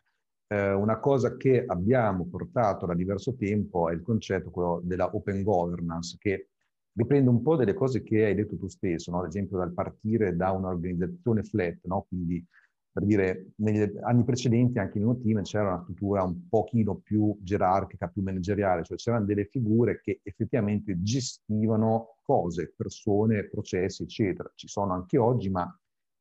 eh, 0.49 0.73
una 0.73 0.99
cosa 1.01 1.37
che 1.37 1.65
abbiamo 1.67 2.27
portato 2.27 2.87
da 2.87 2.95
diverso 2.95 3.35
tempo 3.35 3.89
è 3.89 3.95
il 3.95 4.03
concetto 4.03 4.51
quello 4.51 4.81
della 4.85 5.15
open 5.15 5.43
governance, 5.43 6.17
che 6.21 6.51
riprende 6.95 7.31
un 7.31 7.43
po' 7.43 7.57
delle 7.57 7.73
cose 7.75 8.03
che 8.03 8.27
hai 8.27 8.35
detto 8.35 8.57
tu 8.57 8.69
stesso, 8.69 9.11
no? 9.11 9.21
ad 9.21 9.29
esempio 9.29 9.57
dal 9.57 9.73
partire 9.73 10.37
da 10.37 10.51
un'organizzazione 10.51 11.43
flat, 11.43 11.79
no? 11.85 12.05
quindi 12.07 12.45
per 12.93 13.05
dire, 13.05 13.53
negli 13.57 13.91
anni 14.03 14.23
precedenti 14.23 14.79
anche 14.79 14.99
in 14.99 15.07
un 15.07 15.19
team 15.19 15.41
c'era 15.43 15.69
una 15.69 15.83
struttura 15.83 16.23
un 16.23 16.47
pochino 16.47 16.97
più 16.97 17.35
gerarchica, 17.41 18.09
più 18.09 18.23
manageriale, 18.23 18.83
cioè 18.85 18.99
c'erano 18.99 19.25
delle 19.25 19.47
figure 19.47 20.01
che 20.03 20.21
effettivamente 20.23 21.01
gestivano 21.03 22.19
cose, 22.23 22.75
persone, 22.77 23.49
processi, 23.49 24.03
eccetera. 24.03 24.51
Ci 24.55 24.69
sono 24.69 24.93
anche 24.93 25.17
oggi, 25.17 25.49
ma 25.49 25.63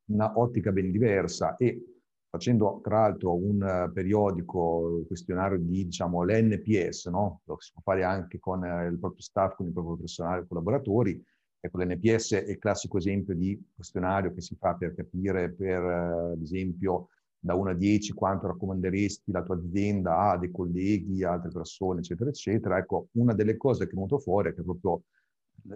in 0.06 0.16
una 0.16 0.40
ottica 0.40 0.72
ben 0.72 0.92
diversa 0.92 1.58
e 1.58 1.84
facendo 2.30 2.80
tra 2.82 3.02
l'altro 3.02 3.36
un 3.36 3.92
periodico 3.94 5.04
questionario 5.06 5.60
di, 5.60 5.84
diciamo, 5.84 6.24
l'NPS, 6.24 7.08
no? 7.08 7.42
Lo 7.44 7.60
si 7.60 7.72
può 7.74 7.82
fare 7.82 8.06
anche 8.06 8.40
con 8.40 8.64
il 8.64 8.98
proprio 8.98 9.22
staff, 9.22 9.56
con 9.58 9.66
il 9.68 9.74
proprio 9.74 9.98
personale, 9.98 10.48
collaboratori, 10.48 11.22
Ecco, 11.64 11.78
l'NPS 11.78 12.34
è 12.34 12.50
il 12.50 12.58
classico 12.58 12.98
esempio 12.98 13.36
di 13.36 13.60
questionario 13.76 14.34
che 14.34 14.42
si 14.42 14.56
fa 14.56 14.74
per 14.74 14.96
capire, 14.96 15.52
per 15.52 15.84
eh, 15.84 16.32
ad 16.34 16.42
esempio, 16.42 17.10
da 17.38 17.54
1 17.54 17.70
a 17.70 17.74
10 17.76 18.14
quanto 18.14 18.48
raccomanderesti 18.48 19.32
la 19.32 19.44
tua 19.44 19.56
azienda 19.56 20.32
a 20.32 20.38
dei 20.38 20.50
colleghi, 20.50 21.24
a 21.24 21.34
altre 21.34 21.52
persone, 21.52 22.00
eccetera, 22.00 22.32
eccetera. 22.32 22.78
Ecco, 22.80 23.10
una 23.14 23.34
delle 23.34 23.58
cose 23.58 23.86
che 23.86 23.92
è 23.92 23.94
venuto 23.94 24.18
fuori 24.18 24.50
è 24.50 24.54
che 24.56 24.64
proprio 24.64 25.04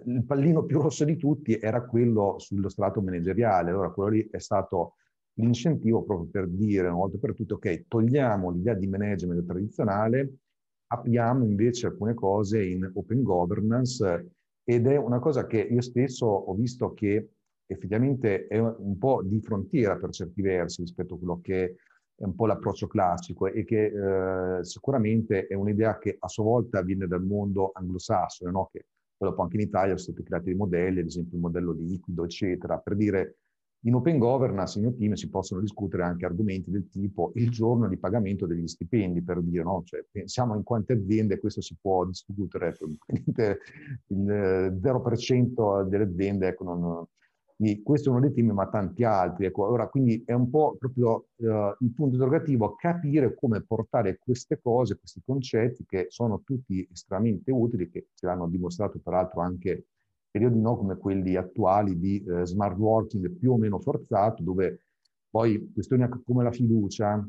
il 0.06 0.24
pallino 0.24 0.64
più 0.64 0.80
rosso 0.80 1.04
di 1.04 1.16
tutti 1.16 1.56
era 1.56 1.84
quello 1.84 2.36
sullo 2.38 2.68
strato 2.68 3.00
manageriale. 3.00 3.70
Allora, 3.70 3.90
quello 3.90 4.10
lì 4.10 4.28
è 4.28 4.38
stato 4.38 4.94
l'incentivo 5.34 6.02
proprio 6.02 6.28
per 6.28 6.48
dire 6.48 6.88
una 6.88 6.96
volta 6.96 7.18
per 7.18 7.34
tutte, 7.34 7.54
ok, 7.54 7.84
togliamo 7.86 8.50
l'idea 8.50 8.74
di 8.74 8.88
management 8.88 9.46
tradizionale, 9.46 10.34
apriamo 10.88 11.44
invece 11.44 11.86
alcune 11.86 12.14
cose 12.14 12.64
in 12.64 12.90
open 12.92 13.22
governance 13.22 14.35
ed 14.68 14.88
è 14.88 14.96
una 14.96 15.20
cosa 15.20 15.46
che 15.46 15.60
io 15.60 15.80
stesso 15.80 16.26
ho 16.26 16.52
visto 16.54 16.92
che 16.92 17.30
effettivamente 17.66 18.48
è 18.48 18.58
un 18.58 18.98
po' 18.98 19.22
di 19.22 19.40
frontiera 19.40 19.96
per 19.96 20.10
certi 20.10 20.42
versi 20.42 20.82
rispetto 20.82 21.14
a 21.14 21.18
quello 21.18 21.40
che 21.40 21.76
è 22.16 22.24
un 22.24 22.34
po' 22.34 22.46
l'approccio 22.46 22.88
classico 22.88 23.46
e 23.46 23.64
che 23.64 24.58
eh, 24.58 24.64
sicuramente 24.64 25.46
è 25.46 25.54
un'idea 25.54 25.98
che 25.98 26.16
a 26.18 26.26
sua 26.26 26.42
volta 26.42 26.82
viene 26.82 27.06
dal 27.06 27.22
mondo 27.22 27.70
anglosassone, 27.74 28.50
no? 28.50 28.68
che 28.72 28.86
poi 29.16 29.28
dopo 29.28 29.42
anche 29.42 29.56
in 29.56 29.62
Italia 29.62 29.96
sono 29.96 30.14
stati 30.14 30.22
creati 30.24 30.46
dei 30.46 30.56
modelli, 30.56 30.98
ad 30.98 31.06
esempio 31.06 31.36
il 31.36 31.42
modello 31.42 31.72
liquido, 31.72 32.24
eccetera, 32.24 32.78
per 32.78 32.96
dire 32.96 33.36
in 33.80 33.94
open 33.94 34.18
governance, 34.18 34.78
in 34.78 34.96
team, 34.96 35.12
si 35.12 35.28
possono 35.28 35.60
discutere 35.60 36.02
anche 36.02 36.24
argomenti 36.24 36.70
del 36.70 36.88
tipo 36.88 37.32
il 37.34 37.50
giorno 37.50 37.88
di 37.88 37.98
pagamento 37.98 38.46
degli 38.46 38.66
stipendi, 38.66 39.22
per 39.22 39.40
dire, 39.40 39.62
no? 39.62 39.82
Cioè, 39.84 40.04
pensiamo 40.10 40.56
in 40.56 40.62
quante 40.62 40.94
aziende 40.94 41.38
questo 41.38 41.60
si 41.60 41.76
può 41.80 42.04
discutere, 42.04 42.76
il 44.08 44.80
0% 44.80 45.88
delle 45.88 46.04
aziende, 46.04 46.48
ecco, 46.48 46.64
non, 46.64 47.06
questo 47.82 48.08
è 48.08 48.12
uno 48.12 48.20
dei 48.20 48.32
temi, 48.32 48.52
ma 48.52 48.68
tanti 48.68 49.04
altri. 49.04 49.46
Ecco, 49.46 49.66
allora, 49.66 49.88
quindi 49.88 50.22
è 50.26 50.32
un 50.32 50.50
po' 50.50 50.76
proprio 50.78 51.28
uh, 51.36 51.74
il 51.78 51.92
punto 51.94 52.14
interrogativo, 52.14 52.74
capire 52.74 53.34
come 53.34 53.62
portare 53.62 54.18
queste 54.18 54.60
cose, 54.60 54.98
questi 54.98 55.22
concetti 55.24 55.84
che 55.86 56.06
sono 56.08 56.42
tutti 56.44 56.86
estremamente 56.90 57.50
utili, 57.50 57.88
che 57.88 58.08
ce 58.14 58.26
l'hanno 58.26 58.48
dimostrato 58.48 58.98
peraltro 59.02 59.40
anche 59.40 59.86
periodi 60.36 60.60
no 60.60 60.76
come 60.76 60.98
quelli 60.98 61.34
attuali 61.34 61.98
di 61.98 62.22
eh, 62.22 62.44
smart 62.44 62.76
working 62.76 63.30
più 63.30 63.52
o 63.52 63.56
meno 63.56 63.78
forzato, 63.78 64.42
dove 64.42 64.82
poi 65.30 65.72
questioni 65.72 66.06
come 66.26 66.44
la 66.44 66.52
fiducia 66.52 67.26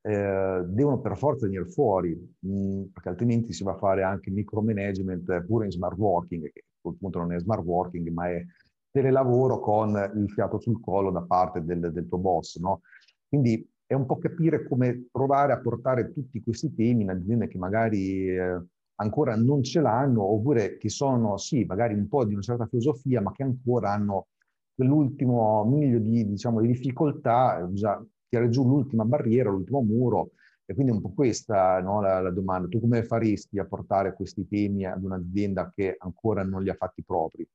eh, 0.00 0.64
devono 0.66 0.98
per 0.98 1.16
forza 1.16 1.46
venire 1.46 1.66
fuori, 1.66 2.10
mh, 2.40 2.50
mm, 2.50 2.82
perché 2.92 3.08
altrimenti 3.10 3.52
si 3.52 3.62
va 3.62 3.72
a 3.72 3.76
fare 3.76 4.02
anche 4.02 4.32
micromanagement 4.32 5.44
pure 5.44 5.66
in 5.66 5.70
smart 5.70 5.96
working, 5.96 6.50
che 6.50 6.60
a 6.60 6.78
quel 6.80 6.96
punto 6.96 7.20
non 7.20 7.32
è 7.32 7.38
smart 7.38 7.62
working, 7.62 8.08
ma 8.08 8.28
è 8.28 8.44
telelavoro 8.90 9.60
con 9.60 10.12
il 10.16 10.28
fiato 10.30 10.58
sul 10.58 10.80
collo 10.80 11.12
da 11.12 11.22
parte 11.22 11.62
del, 11.62 11.92
del 11.92 12.08
tuo 12.08 12.18
boss. 12.18 12.58
No? 12.58 12.80
Quindi 13.28 13.64
è 13.86 13.94
un 13.94 14.04
po' 14.04 14.18
capire 14.18 14.66
come 14.66 15.06
provare 15.12 15.52
a 15.52 15.60
portare 15.60 16.12
tutti 16.12 16.42
questi 16.42 16.74
temi 16.74 17.02
in 17.02 17.10
aziende 17.10 17.46
che 17.46 17.58
magari 17.58 18.28
eh, 18.30 18.60
ancora 19.02 19.36
non 19.36 19.62
ce 19.62 19.80
l'hanno, 19.80 20.22
oppure 20.22 20.78
che 20.78 20.88
sono, 20.88 21.36
sì, 21.36 21.64
magari 21.64 21.94
un 21.94 22.08
po' 22.08 22.24
di 22.24 22.32
una 22.32 22.42
certa 22.42 22.66
filosofia, 22.66 23.20
ma 23.20 23.32
che 23.32 23.42
ancora 23.42 23.92
hanno 23.92 24.28
quell'ultimo 24.74 25.64
miglio 25.64 25.98
di, 25.98 26.26
diciamo, 26.26 26.60
di 26.60 26.68
difficoltà, 26.68 27.60
bisogna 27.68 28.04
tirare 28.28 28.48
giù 28.48 28.64
l'ultima 28.66 29.04
barriera, 29.04 29.50
l'ultimo 29.50 29.82
muro, 29.82 30.30
e 30.64 30.74
quindi 30.74 30.92
è 30.92 30.94
un 30.94 31.02
po' 31.02 31.12
questa 31.12 31.80
no, 31.80 32.00
la, 32.00 32.20
la, 32.20 32.30
domanda. 32.30 32.68
Tu 32.68 32.80
come 32.80 33.02
faresti 33.02 33.58
a 33.58 33.66
portare 33.66 34.14
questi 34.14 34.46
temi 34.48 34.86
ad 34.86 35.02
un'azienda 35.02 35.70
che 35.74 35.96
ancora 35.98 36.42
non 36.42 36.62
li 36.62 36.70
ha 36.70 36.74
fatti 36.74 37.02
propri? 37.04 37.46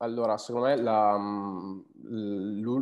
Allora, 0.00 0.36
secondo 0.36 0.68
me 0.68 0.76
la, 0.76 1.18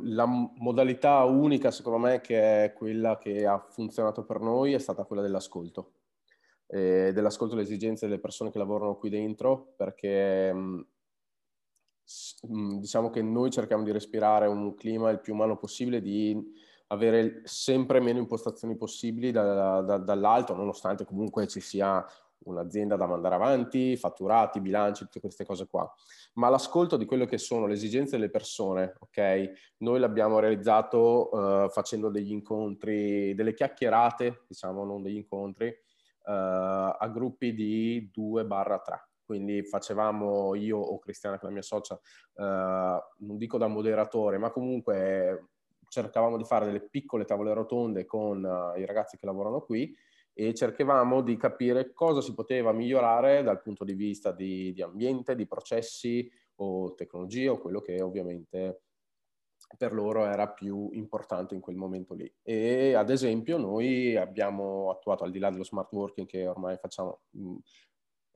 la, 0.02 0.26
modalità 0.26 1.25
unica, 1.25 1.70
secondo 1.70 1.99
me, 1.99 2.20
che 2.20 2.64
è 2.64 2.73
quella 2.73 3.16
che 3.16 3.46
ha 3.46 3.58
funzionato 3.58 4.25
per 4.25 4.40
noi, 4.40 4.73
è 4.73 4.78
stata 4.78 5.04
quella 5.04 5.23
dell'ascolto 5.23 5.92
eh, 6.66 7.12
dell'ascolto 7.12 7.54
delle 7.54 7.66
esigenze 7.66 8.06
delle 8.06 8.20
persone 8.20 8.50
che 8.50 8.58
lavorano 8.58 8.96
qui 8.96 9.11
dentro, 9.11 9.75
perché 9.76 10.52
mh, 10.52 10.87
diciamo 12.78 13.11
che 13.11 13.23
noi 13.23 13.50
cerchiamo 13.50 13.82
di 13.82 13.92
respirare 13.92 14.46
un 14.46 14.75
clima 14.75 15.11
il 15.11 15.20
più 15.20 15.35
umano 15.35 15.56
possibile, 15.56 16.00
di 16.00 16.64
avere 16.88 17.42
sempre 17.44 18.00
meno 18.00 18.18
impostazioni 18.18 18.76
possibili 18.76 19.32
da, 19.32 19.80
da, 19.80 19.99
dall'alto, 19.99 20.54
nonostante 20.54 21.04
comunque 21.04 21.49
ci 21.49 21.61
sia 21.61 22.04
un'azienda 22.46 22.94
da 22.94 23.06
mandare 23.06 23.35
avanti, 23.35 23.96
fatturati, 23.96 24.61
bilanci, 24.61 25.04
tutte 25.04 25.18
queste 25.18 25.44
cose 25.44 25.66
qua. 25.66 25.92
Ma 26.35 26.49
l'ascolto 26.49 26.96
di 26.96 27.04
quello 27.04 27.25
che 27.25 27.38
sono 27.38 27.66
le 27.66 27.73
esigenze 27.73 28.16
delle 28.16 28.30
persone, 28.30 28.94
ok? 29.00 29.75
Noi 29.78 29.99
l'abbiamo 29.99 30.38
realizzato 30.38 31.35
uh, 31.35 31.68
facendo 31.70 32.08
degli 32.08 32.30
incontri, 32.30 33.35
delle 33.35 33.54
chiacchierate, 33.54 34.44
diciamo, 34.46 34.85
non 34.85 35.02
degli 35.02 35.16
incontri, 35.16 35.75
a 36.33 37.09
gruppi 37.12 37.54
di 37.54 38.11
2-3. 38.12 39.09
Quindi 39.25 39.64
facevamo 39.64 40.54
io 40.54 40.78
o 40.78 40.99
Cristiana, 41.00 41.37
che 41.37 41.42
è 41.42 41.47
la 41.47 41.52
mia 41.52 41.62
socia, 41.62 41.95
uh, 41.95 42.42
non 42.42 43.37
dico 43.37 43.59
da 43.59 43.66
moderatore, 43.66 44.38
ma 44.38 44.50
comunque 44.50 45.49
cercavamo 45.88 46.37
di 46.37 46.45
fare 46.45 46.66
delle 46.66 46.88
piccole 46.88 47.25
tavole 47.25 47.52
rotonde 47.52 48.04
con 48.04 48.45
uh, 48.45 48.78
i 48.78 48.87
ragazzi 48.87 49.16
che 49.18 49.26
lavorano 49.26 49.62
qui 49.62 49.92
e 50.33 50.54
cercavamo 50.54 51.23
di 51.23 51.37
capire 51.37 51.92
cosa 51.92 52.21
si 52.21 52.35
poteva 52.35 52.73
migliorare 52.73 53.42
dal 53.42 53.62
punto 53.62 53.85
di 53.85 53.95
vista 53.95 54.30
di, 54.30 54.73
di 54.73 54.83
ambiente, 54.83 55.35
di 55.35 55.47
processi 55.47 56.30
o 56.56 56.95
tecnologia 56.95 57.50
o 57.50 57.59
quello 57.59 57.80
che 57.80 58.00
ovviamente 58.00 58.83
per 59.76 59.92
loro 59.92 60.25
era 60.25 60.49
più 60.49 60.88
importante 60.92 61.54
in 61.54 61.61
quel 61.61 61.76
momento 61.76 62.14
lì. 62.14 62.32
E 62.42 62.94
ad 62.94 63.11
esempio 63.11 63.58
noi 63.58 64.16
abbiamo 64.16 64.90
attuato, 64.90 65.25
al 65.25 65.30
di 65.30 65.38
là 65.38 65.50
dello 65.50 65.64
smart 65.64 65.92
working 65.92 66.26
che 66.26 66.46
ormai 66.46 66.76
facciamo 66.76 67.20
mh, 67.30 67.56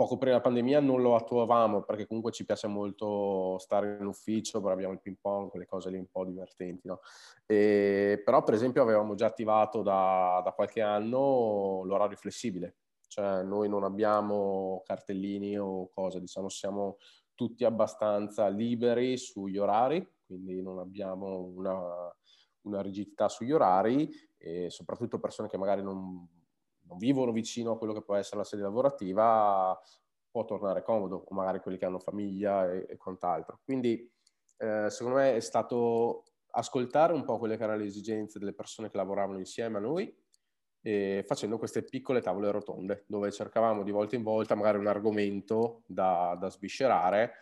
poco 0.00 0.16
prima 0.16 0.32
della 0.32 0.40
pandemia, 0.42 0.80
non 0.80 1.02
lo 1.02 1.14
attuavamo 1.14 1.82
perché 1.82 2.06
comunque 2.06 2.32
ci 2.32 2.46
piace 2.46 2.66
molto 2.66 3.58
stare 3.58 3.98
in 4.00 4.06
ufficio, 4.06 4.60
però 4.60 4.72
abbiamo 4.72 4.94
il 4.94 5.00
ping 5.00 5.18
pong, 5.20 5.50
quelle 5.50 5.66
cose 5.66 5.90
lì 5.90 5.98
un 5.98 6.06
po' 6.10 6.24
divertenti. 6.24 6.86
No? 6.88 7.00
E, 7.44 8.20
però 8.24 8.42
per 8.42 8.54
esempio 8.54 8.80
avevamo 8.80 9.14
già 9.14 9.26
attivato 9.26 9.82
da, 9.82 10.40
da 10.42 10.52
qualche 10.52 10.80
anno 10.80 11.82
l'orario 11.84 12.16
flessibile, 12.16 12.76
cioè 13.08 13.42
noi 13.42 13.68
non 13.68 13.84
abbiamo 13.84 14.80
cartellini 14.86 15.58
o 15.58 15.90
cose, 15.90 16.18
diciamo 16.18 16.48
siamo 16.48 16.96
tutti 17.34 17.64
abbastanza 17.64 18.48
liberi 18.48 19.18
sugli 19.18 19.58
orari, 19.58 20.06
quindi 20.30 20.62
non 20.62 20.78
abbiamo 20.78 21.50
una, 21.56 22.14
una 22.62 22.80
rigidità 22.80 23.28
sugli 23.28 23.50
orari 23.50 24.08
e 24.38 24.70
soprattutto 24.70 25.18
persone 25.18 25.48
che 25.48 25.58
magari 25.58 25.82
non, 25.82 26.24
non, 26.82 26.98
vivono 26.98 27.32
vicino 27.32 27.72
a 27.72 27.78
quello 27.78 27.92
che 27.92 28.02
può 28.02 28.14
essere 28.14 28.36
la 28.36 28.44
sede 28.44 28.62
lavorativa 28.62 29.76
può 30.30 30.44
tornare 30.44 30.84
comodo, 30.84 31.24
o 31.26 31.34
magari 31.34 31.58
quelli 31.58 31.76
che 31.76 31.86
hanno 31.86 31.98
famiglia 31.98 32.70
e, 32.70 32.86
e 32.88 32.96
quant'altro. 32.96 33.58
Quindi 33.64 34.08
eh, 34.58 34.88
secondo 34.88 35.18
me 35.18 35.34
è 35.34 35.40
stato 35.40 36.22
ascoltare 36.52 37.12
un 37.12 37.24
po' 37.24 37.38
quelle 37.38 37.56
che 37.56 37.64
erano 37.64 37.80
le 37.80 37.86
esigenze 37.86 38.38
delle 38.38 38.54
persone 38.54 38.88
che 38.88 38.96
lavoravano 38.96 39.38
insieme 39.38 39.78
a 39.78 39.80
noi 39.80 40.16
e 40.82 41.24
facendo 41.26 41.58
queste 41.58 41.82
piccole 41.82 42.20
tavole 42.20 42.50
rotonde 42.52 43.04
dove 43.08 43.32
cercavamo 43.32 43.82
di 43.82 43.90
volta 43.90 44.14
in 44.14 44.22
volta 44.22 44.54
magari 44.54 44.78
un 44.78 44.86
argomento 44.86 45.82
da, 45.86 46.36
da 46.38 46.48
sviscerare 46.48 47.32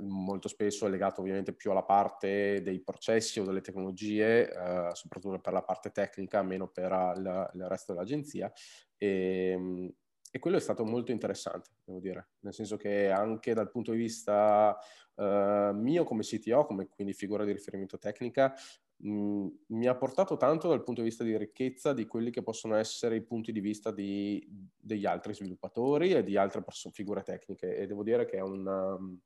molto 0.00 0.48
spesso 0.48 0.86
è 0.86 0.90
legato 0.90 1.20
ovviamente 1.20 1.52
più 1.52 1.70
alla 1.70 1.82
parte 1.82 2.62
dei 2.62 2.80
processi 2.80 3.40
o 3.40 3.44
delle 3.44 3.60
tecnologie, 3.60 4.50
eh, 4.50 4.90
soprattutto 4.92 5.40
per 5.40 5.52
la 5.52 5.62
parte 5.62 5.90
tecnica, 5.90 6.42
meno 6.42 6.68
per 6.68 6.92
il, 7.16 7.50
il 7.54 7.68
resto 7.68 7.92
dell'agenzia. 7.92 8.52
E, 8.96 9.50
ehm, 9.52 9.92
e, 10.32 10.38
quello 10.38 10.56
è 10.56 10.60
stato 10.60 10.84
molto 10.84 11.10
interessante, 11.10 11.70
devo 11.84 11.98
dire, 11.98 12.28
nel 12.40 12.54
senso 12.54 12.76
che 12.76 13.10
anche 13.10 13.52
dal 13.52 13.70
punto 13.70 13.90
di 13.90 13.98
vista 13.98 14.78
eh, 15.16 15.70
mio 15.74 16.04
come 16.04 16.22
CTO, 16.22 16.66
come 16.66 16.88
quindi 16.88 17.12
figura 17.12 17.44
di 17.44 17.50
riferimento 17.52 17.98
tecnica, 17.98 18.54
mh, 18.98 19.46
mi 19.68 19.86
ha 19.86 19.96
portato 19.96 20.36
tanto 20.36 20.68
dal 20.68 20.84
punto 20.84 21.00
di 21.00 21.08
vista 21.08 21.24
di 21.24 21.36
ricchezza 21.36 21.92
di 21.92 22.06
quelli 22.06 22.30
che 22.30 22.42
possono 22.42 22.76
essere 22.76 23.16
i 23.16 23.22
punti 23.22 23.50
di 23.50 23.60
vista 23.60 23.90
di, 23.90 24.46
degli 24.76 25.06
altri 25.06 25.34
sviluppatori 25.34 26.12
e 26.12 26.22
di 26.22 26.36
altre 26.36 26.62
perso- 26.62 26.90
figure 26.90 27.22
tecniche 27.22 27.76
e 27.76 27.86
devo 27.86 28.04
dire 28.04 28.24
che 28.24 28.36
è 28.36 28.42
un 28.42 29.18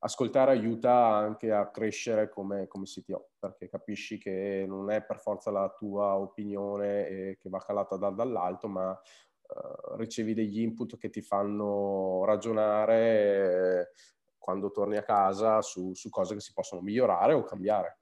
ascoltare 0.00 0.52
aiuta 0.52 0.92
anche 1.06 1.52
a 1.52 1.70
crescere 1.70 2.28
come, 2.28 2.66
come 2.66 2.84
CTO, 2.84 3.30
perché 3.38 3.68
capisci 3.68 4.18
che 4.18 4.64
non 4.66 4.90
è 4.90 5.02
per 5.02 5.18
forza 5.18 5.50
la 5.50 5.68
tua 5.76 6.16
opinione 6.16 7.36
che 7.38 7.48
va 7.48 7.58
calata 7.58 7.96
da, 7.96 8.10
dall'alto, 8.10 8.68
ma 8.68 8.90
uh, 8.90 9.96
ricevi 9.96 10.34
degli 10.34 10.60
input 10.60 10.96
che 10.96 11.10
ti 11.10 11.22
fanno 11.22 12.24
ragionare 12.24 13.92
quando 14.38 14.70
torni 14.70 14.96
a 14.96 15.02
casa 15.02 15.60
su, 15.62 15.92
su 15.94 16.08
cose 16.10 16.34
che 16.34 16.40
si 16.40 16.52
possono 16.52 16.80
migliorare 16.80 17.32
o 17.32 17.42
cambiare. 17.42 17.97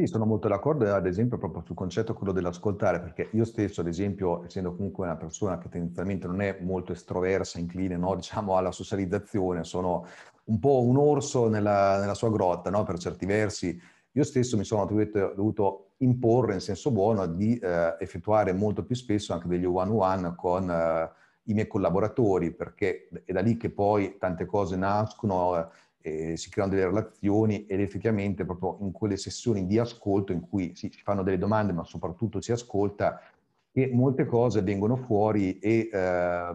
Sì, 0.00 0.06
sono 0.06 0.24
molto 0.26 0.46
d'accordo, 0.46 0.94
ad 0.94 1.06
esempio, 1.06 1.38
proprio 1.38 1.64
sul 1.66 1.74
concetto 1.74 2.14
quello 2.14 2.32
dell'ascoltare, 2.32 3.00
perché 3.00 3.30
io 3.32 3.44
stesso, 3.44 3.80
ad 3.80 3.88
esempio, 3.88 4.44
essendo 4.44 4.72
comunque 4.76 5.04
una 5.04 5.16
persona 5.16 5.58
che 5.58 5.68
tendenzialmente 5.68 6.28
non 6.28 6.40
è 6.40 6.56
molto 6.60 6.92
estroversa, 6.92 7.58
incline, 7.58 7.96
no, 7.96 8.14
diciamo, 8.14 8.56
alla 8.56 8.70
socializzazione, 8.70 9.64
sono 9.64 10.06
un 10.44 10.60
po' 10.60 10.84
un 10.84 10.96
orso 10.98 11.48
nella, 11.48 11.98
nella 11.98 12.14
sua 12.14 12.30
grotta, 12.30 12.70
no, 12.70 12.84
per 12.84 12.96
certi 12.98 13.26
versi, 13.26 13.76
io 14.12 14.22
stesso 14.22 14.56
mi 14.56 14.62
sono 14.62 14.86
dovuto, 14.86 15.32
dovuto 15.34 15.90
imporre, 15.98 16.54
in 16.54 16.60
senso 16.60 16.92
buono, 16.92 17.26
di 17.26 17.58
eh, 17.58 17.96
effettuare 17.98 18.52
molto 18.52 18.84
più 18.84 18.94
spesso 18.94 19.32
anche 19.32 19.48
degli 19.48 19.64
one-one 19.64 20.32
con 20.36 20.70
eh, 20.70 21.10
i 21.44 21.54
miei 21.54 21.66
collaboratori, 21.66 22.52
perché 22.54 23.08
è 23.24 23.32
da 23.32 23.40
lì 23.40 23.56
che 23.56 23.70
poi 23.70 24.16
tante 24.18 24.44
cose 24.46 24.76
nascono, 24.76 25.58
eh, 25.58 25.66
eh, 26.16 26.36
si 26.36 26.50
creano 26.50 26.72
delle 26.72 26.86
relazioni 26.86 27.66
ed 27.66 27.80
effettivamente 27.80 28.44
proprio 28.44 28.78
in 28.80 28.92
quelle 28.92 29.16
sessioni 29.16 29.66
di 29.66 29.78
ascolto 29.78 30.32
in 30.32 30.40
cui 30.40 30.74
si, 30.74 30.90
si 30.92 31.02
fanno 31.02 31.22
delle 31.22 31.38
domande 31.38 31.72
ma 31.72 31.84
soprattutto 31.84 32.40
si 32.40 32.52
ascolta 32.52 33.20
che 33.72 33.90
molte 33.92 34.26
cose 34.26 34.62
vengono 34.62 34.96
fuori 34.96 35.58
e 35.58 35.88
eh, 35.92 36.52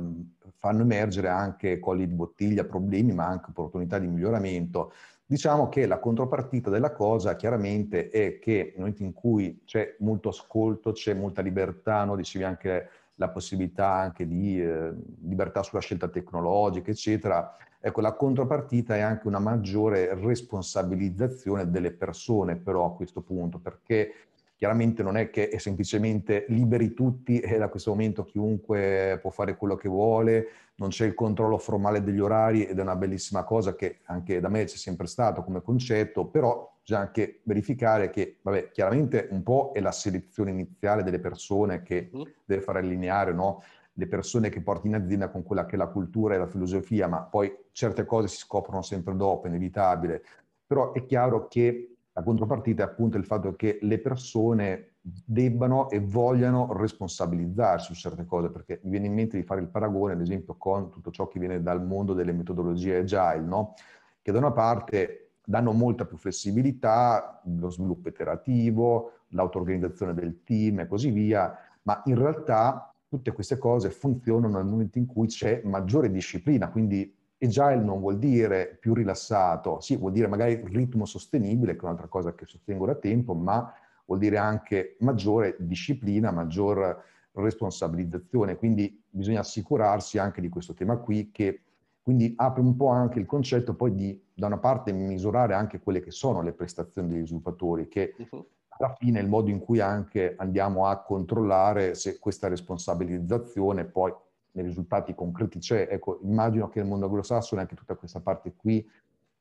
fanno 0.58 0.82
emergere 0.82 1.30
anche 1.30 1.80
colli 1.80 2.08
di 2.08 2.14
bottiglia, 2.14 2.66
problemi 2.66 3.14
ma 3.14 3.28
anche 3.28 3.50
opportunità 3.50 4.00
di 4.00 4.08
miglioramento. 4.08 4.94
Diciamo 5.26 5.70
che 5.70 5.88
la 5.88 6.00
contropartita 6.00 6.70
della 6.70 6.92
cosa 6.92 7.36
chiaramente 7.36 8.10
è 8.10 8.40
che 8.40 8.72
nel 8.72 8.80
momento 8.80 9.04
in 9.04 9.14
cui 9.14 9.62
c'è 9.66 9.96
molto 10.00 10.30
ascolto, 10.30 10.92
c'è 10.92 11.14
molta 11.14 11.42
libertà, 11.42 12.04
no? 12.04 12.16
dicevi 12.16 12.44
anche 12.44 12.90
la 13.16 13.30
possibilità 13.30 13.92
anche 13.92 14.28
di 14.28 14.62
eh, 14.62 14.94
libertà 15.22 15.64
sulla 15.64 15.82
scelta 15.82 16.08
tecnologica, 16.10 16.92
eccetera, 16.92 17.56
Ecco, 17.86 18.00
la 18.00 18.14
contropartita 18.14 18.96
è 18.96 19.02
anche 19.02 19.28
una 19.28 19.40
maggiore 19.40 20.14
responsabilizzazione 20.16 21.70
delle 21.70 21.92
persone, 21.92 22.56
però 22.56 22.86
a 22.86 22.96
questo 22.96 23.20
punto, 23.20 23.60
perché 23.60 24.14
chiaramente 24.56 25.04
non 25.04 25.18
è 25.18 25.30
che 25.30 25.50
è 25.50 25.58
semplicemente 25.58 26.46
liberi 26.48 26.94
tutti 26.94 27.42
e 27.42 27.58
da 27.58 27.68
questo 27.68 27.90
momento 27.90 28.24
chiunque 28.24 29.20
può 29.22 29.32
fare 29.32 29.58
quello 29.58 29.76
che 29.76 29.90
vuole, 29.90 30.48
non 30.76 30.92
c'è 30.92 31.06
il 31.06 31.14
controllo 31.14 31.58
formale 31.58 32.02
degli 32.02 32.22
orari 32.22 32.66
ed 32.66 32.80
è 32.80 32.82
una 32.82 32.96
bellissima 32.96 33.44
cosa 33.44 33.76
che 33.76 34.00
anche 34.06 34.40
da 34.40 34.48
me 34.48 34.64
c'è 34.64 34.78
sempre 34.78 35.06
stato 35.06 35.44
come 35.44 35.62
concetto, 35.62 36.28
però 36.28 36.74
bisogna 36.82 37.02
anche 37.02 37.42
verificare 37.44 38.10
che, 38.10 38.38
vabbè, 38.42 38.72
chiaramente 38.72 39.28
un 39.32 39.44
po' 39.44 39.72
è 39.74 39.82
la 39.82 39.92
selezione 39.92 40.52
iniziale 40.52 41.04
delle 41.04 41.20
persone 41.20 41.84
che 41.84 42.10
mm. 42.16 42.22
deve 42.46 42.62
fare 42.62 42.80
allineare, 42.80 43.34
no? 43.34 43.62
Le 43.94 44.08
persone 44.08 44.50
che 44.50 44.62
porti 44.62 44.88
in 44.88 44.96
azienda 44.96 45.30
con 45.30 45.44
quella 45.44 45.66
che 45.66 45.76
è 45.76 45.78
la 45.78 45.88
cultura 45.88 46.36
e 46.36 46.40
la 46.40 46.48
filosofia, 46.48 47.08
ma 47.08 47.22
poi 47.22 47.56
certe 47.72 48.06
cose 48.06 48.28
si 48.28 48.38
scoprono 48.38 48.82
sempre 48.82 49.16
dopo, 49.16 49.48
inevitabile. 49.48 50.24
Però 50.66 50.94
è 50.94 51.06
chiaro 51.06 51.48
che 51.48 51.96
la 52.12 52.24
contropartita 52.24 52.84
è 52.84 52.86
appunto 52.86 53.18
il 53.18 53.26
fatto 53.26 53.56
che 53.56 53.80
le 53.82 54.00
persone 54.00 54.94
debbano 55.02 55.90
e 55.90 56.00
vogliano 56.00 56.72
responsabilizzarsi 56.74 57.94
su 57.94 58.00
certe 58.00 58.26
cose, 58.26 58.50
perché 58.50 58.80
mi 58.84 58.92
viene 58.92 59.08
in 59.08 59.14
mente 59.14 59.38
di 59.38 59.44
fare 59.44 59.62
il 59.62 59.68
paragone, 59.68 60.14
ad 60.14 60.22
esempio, 60.22 60.56
con 60.56 60.90
tutto 60.90 61.12
ciò 61.12 61.28
che 61.28 61.40
viene 61.40 61.62
dal 61.62 61.86
mondo 61.86 62.14
delle 62.14 62.32
metodologie 62.32 62.98
agile, 62.98 63.42
no? 63.42 63.74
che 64.22 64.32
da 64.32 64.38
una 64.38 64.52
parte 64.52 65.32
danno 65.44 65.74
molta 65.74 66.06
più 66.06 66.18
flessibilità, 66.18 67.42
lo 67.44 67.70
sviluppo 67.70 68.08
iterativo, 68.08 69.12
l'auto-organizzazione 69.30 70.14
del 70.14 70.44
team 70.44 70.80
e 70.80 70.88
così 70.88 71.10
via, 71.10 71.54
ma 71.84 72.02
in 72.06 72.16
realtà 72.16 72.93
tutte 73.14 73.32
queste 73.32 73.60
cose 73.60 73.92
funzionano 73.92 74.58
nel 74.58 74.66
momento 74.66 74.98
in 74.98 75.06
cui 75.06 75.28
c'è 75.28 75.62
maggiore 75.66 76.10
disciplina, 76.10 76.72
quindi 76.72 77.16
agile 77.38 77.76
non 77.76 78.00
vuol 78.00 78.18
dire 78.18 78.76
più 78.80 78.96
rilassato, 78.96 79.80
sì, 79.82 79.98
vuol 79.98 80.14
dire 80.14 80.28
magari 80.28 80.64
ritmo 80.66 81.06
sostenibile, 81.06 81.74
che 81.76 81.82
è 81.82 81.84
un'altra 81.84 82.08
cosa 82.08 82.34
che 82.34 82.46
sostengo 82.46 82.88
da 82.88 82.96
tempo, 82.96 83.36
ma 83.36 83.72
vuol 84.06 84.18
dire 84.18 84.38
anche 84.38 84.96
maggiore 85.02 85.56
disciplina, 85.60 86.32
maggior 86.32 87.04
responsabilizzazione, 87.34 88.58
quindi 88.58 89.00
bisogna 89.08 89.42
assicurarsi 89.42 90.18
anche 90.18 90.42
di 90.42 90.50
questo 90.50 90.74
tema 90.74 90.98
qui, 90.98 91.30
che 91.32 91.62
quindi 92.02 92.34
apre 92.36 92.62
un 92.62 92.76
po' 92.76 92.88
anche 92.88 93.20
il 93.20 93.28
concetto 93.28 93.76
poi 93.76 93.94
di, 93.94 94.20
da 94.34 94.48
una 94.48 94.58
parte, 94.58 94.92
misurare 94.92 95.54
anche 95.54 95.80
quelle 95.80 96.02
che 96.02 96.12
sono 96.12 96.42
le 96.42 96.54
prestazioni 96.54 97.10
degli 97.10 97.28
sviluppatori, 97.28 97.88
che 97.88 98.16
uh-huh 98.18 98.46
alla 98.78 98.96
fine 98.98 99.20
il 99.20 99.28
modo 99.28 99.50
in 99.50 99.60
cui 99.60 99.80
anche 99.80 100.36
andiamo 100.38 100.88
a 100.88 101.02
controllare 101.02 101.96
se 101.96 102.20
questa 102.20 102.48
responsabilizzazione 102.48 103.86
poi 103.86 104.14
nei 104.54 104.66
risultati 104.66 105.14
concreti 105.14 105.60
c'è. 105.60 105.88
Ecco, 105.90 106.20
immagino 106.24 106.70
che 106.70 106.80
nel 106.80 106.88
mondo 106.88 107.06
anglosassone 107.06 107.62
anche 107.62 107.76
tutta 107.76 107.96
questa 107.96 108.20
parte 108.20 108.54
qui, 108.56 108.88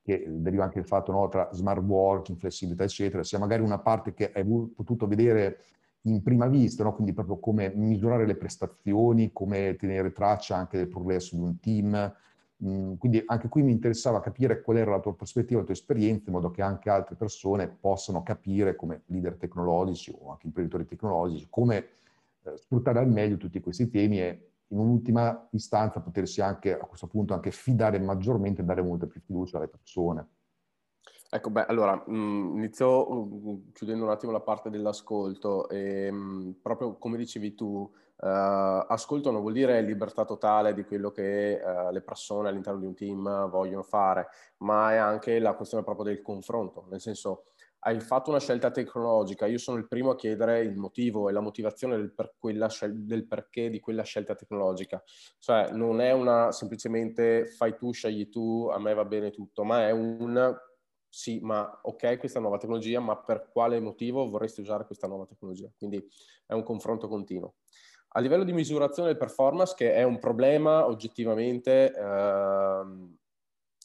che 0.03 0.25
deriva 0.29 0.65
anche 0.65 0.81
il 0.81 0.87
fatto 0.87 1.13
no, 1.13 1.29
tra 1.29 1.49
smart 1.53 1.83
working, 1.83 2.39
flessibilità, 2.39 2.85
eccetera, 2.85 3.23
sia 3.23 3.39
magari 3.39 3.63
una 3.63 3.79
parte 3.79 4.15
che 4.15 4.33
hai 4.33 4.45
potuto 4.45 5.07
vedere 5.07 5.59
in 6.07 6.23
prima 6.23 6.47
vista, 6.49 6.83
no? 6.83 6.95
quindi 6.95 7.13
proprio 7.13 7.39
come 7.39 7.73
misurare 7.75 8.27
le 8.27 8.35
prestazioni, 8.35 9.33
come 9.33 9.77
tenere 9.77 10.11
traccia 10.11 10.57
anche 10.57 10.77
del 10.77 10.89
progresso 10.89 11.37
di 11.37 11.43
un 11.43 11.61
team, 11.61 12.15
Mm, 12.65 12.95
quindi 12.95 13.21
anche 13.27 13.49
qui 13.49 13.63
mi 13.63 13.73
interessava 13.73 14.21
capire 14.21 14.63
qual 14.63 14.77
era 14.77 14.93
la 14.93 15.01
tua 15.01 15.15
prospettiva, 15.15 15.59
la 15.59 15.65
tua 15.65 15.75
esperienza, 15.75 16.25
in 16.27 16.35
modo 16.35 16.51
che 16.51 16.63
anche 16.63 16.91
altre 16.91 17.17
persone 17.17 17.67
possano 17.69 18.23
capire 18.23 18.77
come 18.77 19.03
leader 19.07 19.35
tecnologici 19.37 20.15
o 20.17 20.31
anche 20.31 20.47
imprenditori 20.47 20.85
tecnologici, 20.85 21.47
come 21.51 21.87
eh, 22.45 22.57
sfruttare 22.57 23.01
al 23.01 23.09
meglio 23.09 23.37
tutti 23.37 23.61
questi 23.61 23.91
temi 23.91 24.21
e 24.21 24.49
in 24.69 24.79
un'ultima 24.79 25.49
istanza 25.51 26.01
potersi 26.01 26.41
anche 26.41 26.73
a 26.79 26.85
questo 26.87 27.07
punto 27.07 27.35
anche 27.35 27.51
fidare 27.51 27.99
maggiormente 27.99 28.63
e 28.63 28.65
dare 28.65 28.83
molta 28.83 29.07
più 29.07 29.21
fiducia 29.21 29.59
alle 29.59 29.69
persone. 29.69 30.27
Ecco, 31.35 31.51
beh, 31.51 31.65
allora, 31.67 31.97
mh, 32.07 32.15
mm, 32.15 32.57
inizio 32.59 33.11
uh, 33.11 33.73
chiudendo 33.73 34.05
un 34.05 34.11
attimo 34.11 34.33
la 34.33 34.41
parte 34.41 34.71
dell'ascolto. 34.71 35.69
E, 35.69 36.11
mh, 36.11 36.17
mm, 36.17 36.51
proprio 36.63 36.97
come 36.97 37.17
dicevi 37.17 37.55
tu, 37.55 37.91
uh, 38.23 38.87
ascolto 38.89 39.31
non 39.31 39.41
vuol 39.41 39.53
dire 39.53 39.81
libertà 39.83 40.25
totale 40.25 40.75
di 40.75 40.85
quello 40.85 41.11
che 41.11 41.61
uh, 41.63 41.93
le 41.93 42.01
persone 42.01 42.49
all'interno 42.49 42.81
di 42.81 42.87
un 42.87 42.95
team 42.95 43.49
vogliono 43.49 43.83
fare, 43.83 44.29
ma 44.59 44.93
è 44.93 44.97
anche 44.97 45.39
la 45.39 45.55
questione 45.55 45.85
proprio 45.85 46.07
del 46.07 46.23
confronto, 46.23 46.87
nel 46.91 47.01
senso 47.01 47.45
hai 47.85 47.99
fatto 48.01 48.31
una 48.31 48.39
scelta 48.39 48.71
tecnologica, 48.71 49.47
io 49.47 49.59
sono 49.59 49.77
il 49.77 49.89
primo 49.89 50.11
a 50.11 50.17
chiedere 50.17 50.61
il 50.61 50.77
motivo 50.77 51.29
e 51.29 51.33
la 51.33 51.41
motivazione 51.41 51.97
del, 51.97 52.13
per 52.13 52.35
scel- 52.69 53.05
del, 53.05 53.27
perché 53.27 53.71
di 53.71 53.81
quella 53.81 54.05
scelta 54.05 54.37
tecnologica. 54.37 55.03
Cioè 55.39 55.73
non 55.73 56.01
è 56.01 56.13
una 56.13 56.53
semplicemente 56.53 57.47
fai 57.47 57.77
tu, 57.77 57.93
scegli 57.93 58.29
tu, 58.29 58.69
a 58.73 58.79
me 58.79 58.95
va 58.95 59.05
bene 59.05 59.31
tutto, 59.33 59.65
ma 59.65 59.89
è 59.89 59.91
un 59.91 60.57
sì, 61.09 61.41
ma 61.41 61.81
ok 61.83 62.19
questa 62.19 62.41
nuova 62.41 62.57
tecnologia, 62.57 62.99
ma 63.01 63.19
per 63.19 63.51
quale 63.53 63.79
motivo 63.81 64.31
vorresti 64.31 64.61
usare 64.61 64.87
questa 64.87 65.07
nuova 65.07 65.27
tecnologia? 65.27 65.71
Quindi 65.77 66.03
è 66.47 66.55
un 66.55 66.63
confronto 66.63 67.07
continuo. 67.09 67.57
A 68.15 68.21
livello 68.21 68.45
di 68.45 68.53
misurazione 68.53 69.09
del 69.09 69.17
performance, 69.17 69.75
che 69.77 69.95
è 69.95 70.03
un 70.03 70.19
problema 70.19 70.87
oggettivamente... 70.87 71.93
Ehm, 71.95 73.17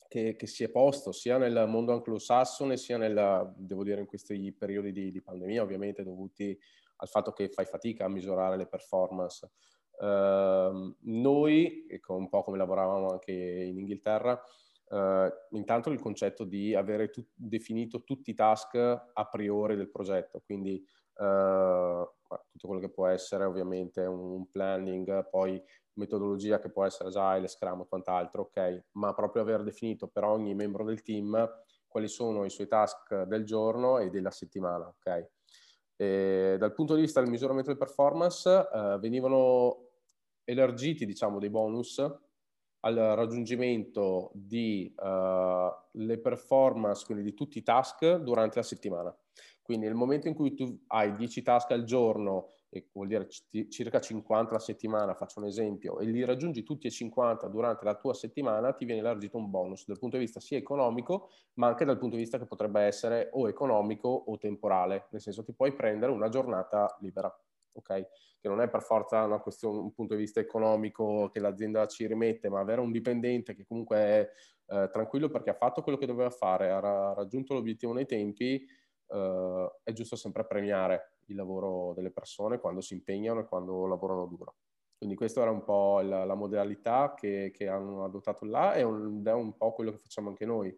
che, 0.07 0.35
che, 0.35 0.47
si 0.47 0.63
è 0.63 0.69
posto 0.69 1.11
sia 1.11 1.37
nel 1.37 1.65
mondo 1.67 1.91
anglosassone 1.91 2.77
sia 2.77 2.97
nel, 2.97 3.53
devo 3.57 3.83
dire, 3.83 3.99
in 3.99 4.07
questi 4.07 4.53
periodi 4.53 4.91
di, 4.91 5.11
di, 5.11 5.21
pandemia, 5.21 5.61
ovviamente 5.61 6.03
dovuti 6.03 6.57
al 6.97 7.07
fatto 7.07 7.33
che 7.33 7.49
fai 7.49 7.65
fatica 7.65 8.05
a 8.05 8.09
misurare 8.09 8.57
le 8.57 8.67
performance. 8.67 9.51
Uh, 9.99 10.95
noi, 11.01 11.85
un 12.07 12.29
po' 12.29 12.43
come 12.43 12.57
lavoravamo 12.57 13.09
anche 13.09 13.31
in 13.31 13.77
Inghilterra, 13.79 14.39
uh, 14.89 15.55
intanto 15.55 15.89
il 15.89 15.99
concetto 15.99 16.43
di 16.43 16.73
avere 16.73 17.09
tu- 17.09 17.25
definito 17.33 18.03
tutti 18.03 18.29
i 18.29 18.35
task 18.35 18.75
a 18.75 19.27
priori 19.29 19.75
del 19.75 19.89
progetto, 19.89 20.41
quindi 20.45 20.83
tutto 21.17 22.67
quello 22.67 22.79
che 22.79 22.89
può 22.89 23.07
essere 23.07 23.43
ovviamente 23.43 24.01
un 24.01 24.49
planning, 24.49 25.29
poi 25.29 25.61
metodologia 25.93 26.59
che 26.59 26.69
può 26.69 26.85
essere 26.85 27.09
Agile, 27.09 27.47
Scrum 27.47 27.81
o 27.81 27.85
quant'altro, 27.85 28.43
ok, 28.43 28.85
ma 28.93 29.13
proprio 29.13 29.41
aver 29.41 29.63
definito 29.63 30.07
per 30.07 30.23
ogni 30.23 30.53
membro 30.53 30.83
del 30.83 31.01
team 31.01 31.49
quali 31.87 32.07
sono 32.07 32.45
i 32.45 32.49
suoi 32.49 32.67
task 32.67 33.23
del 33.23 33.43
giorno 33.43 33.97
e 33.97 34.09
della 34.09 34.31
settimana, 34.31 34.87
ok? 34.87 35.29
E 35.95 36.55
dal 36.59 36.73
punto 36.73 36.93
di 36.93 37.01
vista 37.01 37.21
del 37.21 37.29
misuramento 37.29 37.69
del 37.69 37.79
performance 37.79 38.47
eh, 38.47 38.97
venivano 38.99 39.87
elargiti, 40.43 41.05
diciamo, 41.05 41.39
dei 41.39 41.49
bonus 41.49 41.97
al 42.81 42.95
raggiungimento 42.95 44.31
di 44.33 44.93
uh, 44.95 45.97
le 45.99 46.19
performance, 46.19 47.03
quindi 47.05 47.23
di 47.23 47.33
tutti 47.33 47.57
i 47.57 47.63
task 47.63 48.17
durante 48.17 48.57
la 48.57 48.63
settimana. 48.63 49.17
Quindi 49.67 49.87
nel 49.87 49.95
momento 49.95 50.29
in 50.29 50.33
cui 50.33 50.53
tu 50.53 50.81
hai 50.87 51.13
10 51.13 51.41
task 51.41 51.71
al 51.71 51.83
giorno 51.83 52.51
e 52.69 52.87
vuol 52.93 53.07
dire 53.07 53.27
circa 53.67 53.99
50 53.99 54.55
a 54.55 54.59
settimana, 54.59 55.13
faccio 55.13 55.41
un 55.41 55.45
esempio, 55.45 55.99
e 55.99 56.05
li 56.05 56.23
raggiungi 56.23 56.63
tutti 56.63 56.87
e 56.87 56.89
50 56.89 57.49
durante 57.49 57.83
la 57.83 57.95
tua 57.95 58.13
settimana, 58.13 58.71
ti 58.71 58.85
viene 58.85 59.01
elargito 59.01 59.35
un 59.35 59.49
bonus 59.49 59.85
dal 59.85 59.99
punto 59.99 60.15
di 60.15 60.23
vista 60.23 60.39
sia 60.39 60.57
economico, 60.57 61.31
ma 61.55 61.67
anche 61.67 61.83
dal 61.83 61.97
punto 61.97 62.15
di 62.15 62.21
vista 62.21 62.37
che 62.37 62.45
potrebbe 62.45 62.79
essere 62.79 63.27
o 63.33 63.49
economico 63.49 64.07
o 64.07 64.37
temporale, 64.37 65.07
nel 65.11 65.19
senso 65.19 65.43
ti 65.43 65.53
puoi 65.53 65.73
prendere 65.73 66.13
una 66.13 66.29
giornata 66.29 66.95
libera, 67.01 67.27
ok? 67.73 68.07
Che 68.39 68.47
non 68.47 68.61
è 68.61 68.69
per 68.69 68.83
forza 68.83 69.21
una 69.25 69.39
questione, 69.39 69.79
un 69.79 69.91
punto 69.91 70.13
di 70.13 70.21
vista 70.21 70.39
economico 70.39 71.29
che 71.29 71.41
l'azienda 71.41 71.85
ci 71.87 72.07
rimette, 72.07 72.47
ma 72.47 72.61
avere 72.61 72.79
un 72.79 72.93
dipendente 72.93 73.53
che 73.53 73.65
comunque 73.65 73.97
è 73.97 74.29
eh, 74.67 74.89
tranquillo 74.93 75.29
perché 75.29 75.49
ha 75.49 75.55
fatto 75.55 75.81
quello 75.81 75.97
che 75.97 76.05
doveva 76.05 76.29
fare, 76.29 76.69
ha 76.69 77.13
raggiunto 77.13 77.53
l'obiettivo 77.53 77.91
nei 77.91 78.05
tempi, 78.05 78.65
eh, 79.09 79.71
è 79.83 79.91
giusto 79.91 80.15
sempre 80.15 80.45
premiare 80.45 81.17
il 81.25 81.35
lavoro 81.35 81.93
delle 81.93 82.11
persone 82.11 82.59
quando 82.59 82.81
si 82.81 82.93
impegnano 82.93 83.41
e 83.41 83.45
quando 83.45 83.85
lavorano 83.87 84.25
duro. 84.25 84.55
Quindi 84.97 85.15
questa 85.15 85.41
era 85.41 85.51
un 85.51 85.63
po' 85.63 86.01
la, 86.01 86.25
la 86.25 86.33
modalità 86.33 87.13
che, 87.15 87.51
che, 87.53 87.67
hanno 87.67 88.03
adottato 88.03 88.45
là 88.45 88.73
e 88.73 88.81
un, 88.81 89.23
è 89.23 89.31
un 89.31 89.55
po' 89.55 89.73
quello 89.73 89.91
che 89.91 89.97
facciamo 89.97 90.29
anche 90.29 90.45
noi. 90.45 90.75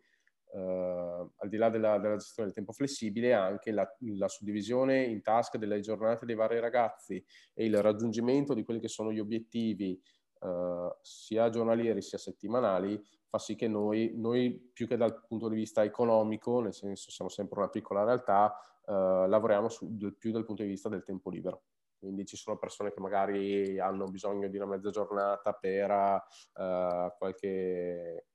Uh, 0.52 1.32
al 1.38 1.48
di 1.48 1.58
là 1.58 1.70
della, 1.70 2.00
della, 2.00 2.16
gestione 2.16 2.48
del 2.48 2.56
tempo 2.56 2.74
flessibile, 2.74 3.34
anche 3.34 3.72
la, 3.72 3.88
la, 4.18 4.28
suddivisione 4.28 5.04
in 5.04 5.22
task 5.22 5.58
delle 5.58 5.80
giornate 5.80 6.26
dei 6.26 6.34
vari 6.34 6.60
ragazzi 6.60 7.24
e 7.54 7.66
il 7.66 7.80
raggiungimento 7.80 8.56
di 8.56 8.64
quelli 8.64 8.80
che 8.80 8.88
sono 8.88 9.12
gli 9.12 9.20
obiettivi 9.20 10.02
uh, 10.40 10.90
sia 11.04 11.50
giornalieri 11.50 12.02
sia 12.02 12.18
settimanali 12.18 13.00
fa 13.30 13.38
sì 13.38 13.56
che 13.56 13.68
noi, 13.68 14.12
noi, 14.16 14.52
più 14.74 14.88
che 14.88 14.98
dal 14.98 15.24
punto 15.28 15.48
di 15.48 15.56
vista 15.56 15.84
economico, 15.84 16.60
nel 16.62 16.74
senso 16.74 17.12
siamo 17.12 17.30
sempre 17.30 17.60
una 17.60 17.70
piccola 17.70 18.04
realtà, 18.04 18.54
eh, 18.86 19.26
lavoriamo 19.28 19.70
su, 19.70 19.96
più 20.18 20.32
dal 20.32 20.46
punto 20.46 20.64
di 20.64 20.70
vista 20.70 20.90
del 20.90 21.04
tempo 21.04 21.30
libero. 21.30 21.64
Quindi 22.00 22.26
ci 22.26 22.38
sono 22.38 22.58
persone 22.58 22.92
che 22.92 23.02
magari 23.02 23.78
hanno 23.78 24.06
bisogno 24.06 24.48
di 24.48 24.56
una 24.56 24.66
mezza 24.66 24.90
giornata 24.90 25.52
per 25.52 25.92
uh, 25.92 27.14
qualche 27.18 28.28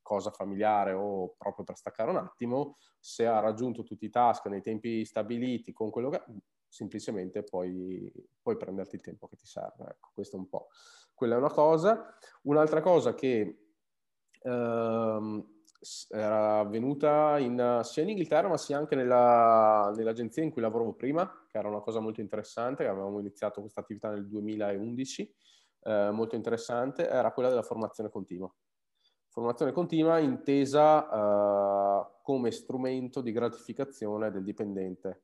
cosa 0.00 0.30
familiare 0.30 0.92
o 0.92 1.34
proprio 1.36 1.64
per 1.64 1.76
staccare 1.76 2.10
un 2.10 2.16
attimo, 2.16 2.76
se 3.00 3.26
ha 3.26 3.40
raggiunto 3.40 3.82
tutti 3.82 4.04
i 4.04 4.10
task 4.10 4.46
nei 4.46 4.62
tempi 4.62 5.04
stabiliti 5.04 5.72
con 5.72 5.90
quello 5.90 6.10
che 6.10 6.22
semplicemente 6.68 7.42
puoi, 7.42 8.10
puoi 8.40 8.56
prenderti 8.56 8.94
il 8.94 9.02
tempo 9.02 9.26
che 9.26 9.36
ti 9.36 9.46
serve. 9.46 9.84
Ecco, 9.90 10.10
questo 10.14 10.36
è 10.36 10.38
un 10.38 10.48
po'. 10.48 10.68
Quella 11.12 11.34
è 11.34 11.38
una 11.38 11.50
cosa. 11.50 12.14
Un'altra 12.42 12.80
cosa 12.80 13.14
che 13.14 13.61
ehm, 14.44 15.46
era 16.10 16.60
avvenuta 16.60 17.38
in, 17.38 17.80
sia 17.82 18.02
in 18.02 18.10
Inghilterra 18.10 18.48
ma 18.48 18.56
sia 18.56 18.78
anche 18.78 18.94
nella, 18.94 19.92
nell'agenzia 19.96 20.42
in 20.42 20.50
cui 20.50 20.62
lavoravo 20.62 20.94
prima, 20.94 21.46
che 21.48 21.58
era 21.58 21.68
una 21.68 21.80
cosa 21.80 22.00
molto 22.00 22.20
interessante, 22.20 22.86
avevamo 22.86 23.18
iniziato 23.18 23.60
questa 23.60 23.80
attività 23.80 24.10
nel 24.10 24.28
2011, 24.28 25.34
eh, 25.84 26.10
molto 26.12 26.36
interessante, 26.36 27.08
era 27.08 27.32
quella 27.32 27.48
della 27.48 27.62
formazione 27.62 28.10
continua. 28.10 28.52
Formazione 29.28 29.72
continua 29.72 30.18
intesa 30.18 31.08
eh, 31.08 32.20
come 32.22 32.50
strumento 32.50 33.20
di 33.20 33.32
gratificazione 33.32 34.30
del 34.30 34.44
dipendente. 34.44 35.22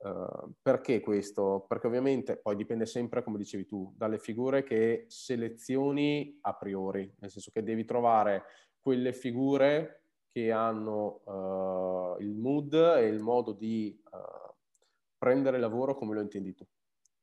Uh, 0.00 0.52
perché 0.62 1.00
questo? 1.00 1.64
Perché 1.66 1.88
ovviamente 1.88 2.36
poi 2.36 2.54
dipende 2.54 2.86
sempre, 2.86 3.24
come 3.24 3.36
dicevi 3.36 3.66
tu, 3.66 3.92
dalle 3.96 4.18
figure 4.18 4.62
che 4.62 5.06
selezioni 5.08 6.38
a 6.42 6.54
priori, 6.54 7.12
nel 7.18 7.30
senso 7.30 7.50
che 7.52 7.64
devi 7.64 7.84
trovare 7.84 8.44
quelle 8.80 9.12
figure 9.12 10.02
che 10.30 10.52
hanno 10.52 11.22
uh, 11.24 12.20
il 12.20 12.34
mood 12.36 12.74
e 12.74 13.06
il 13.06 13.20
modo 13.20 13.52
di 13.52 14.00
uh, 14.12 14.54
prendere 15.18 15.58
lavoro 15.58 15.96
come 15.96 16.14
lo 16.14 16.20
intendi 16.20 16.54
tu. 16.54 16.64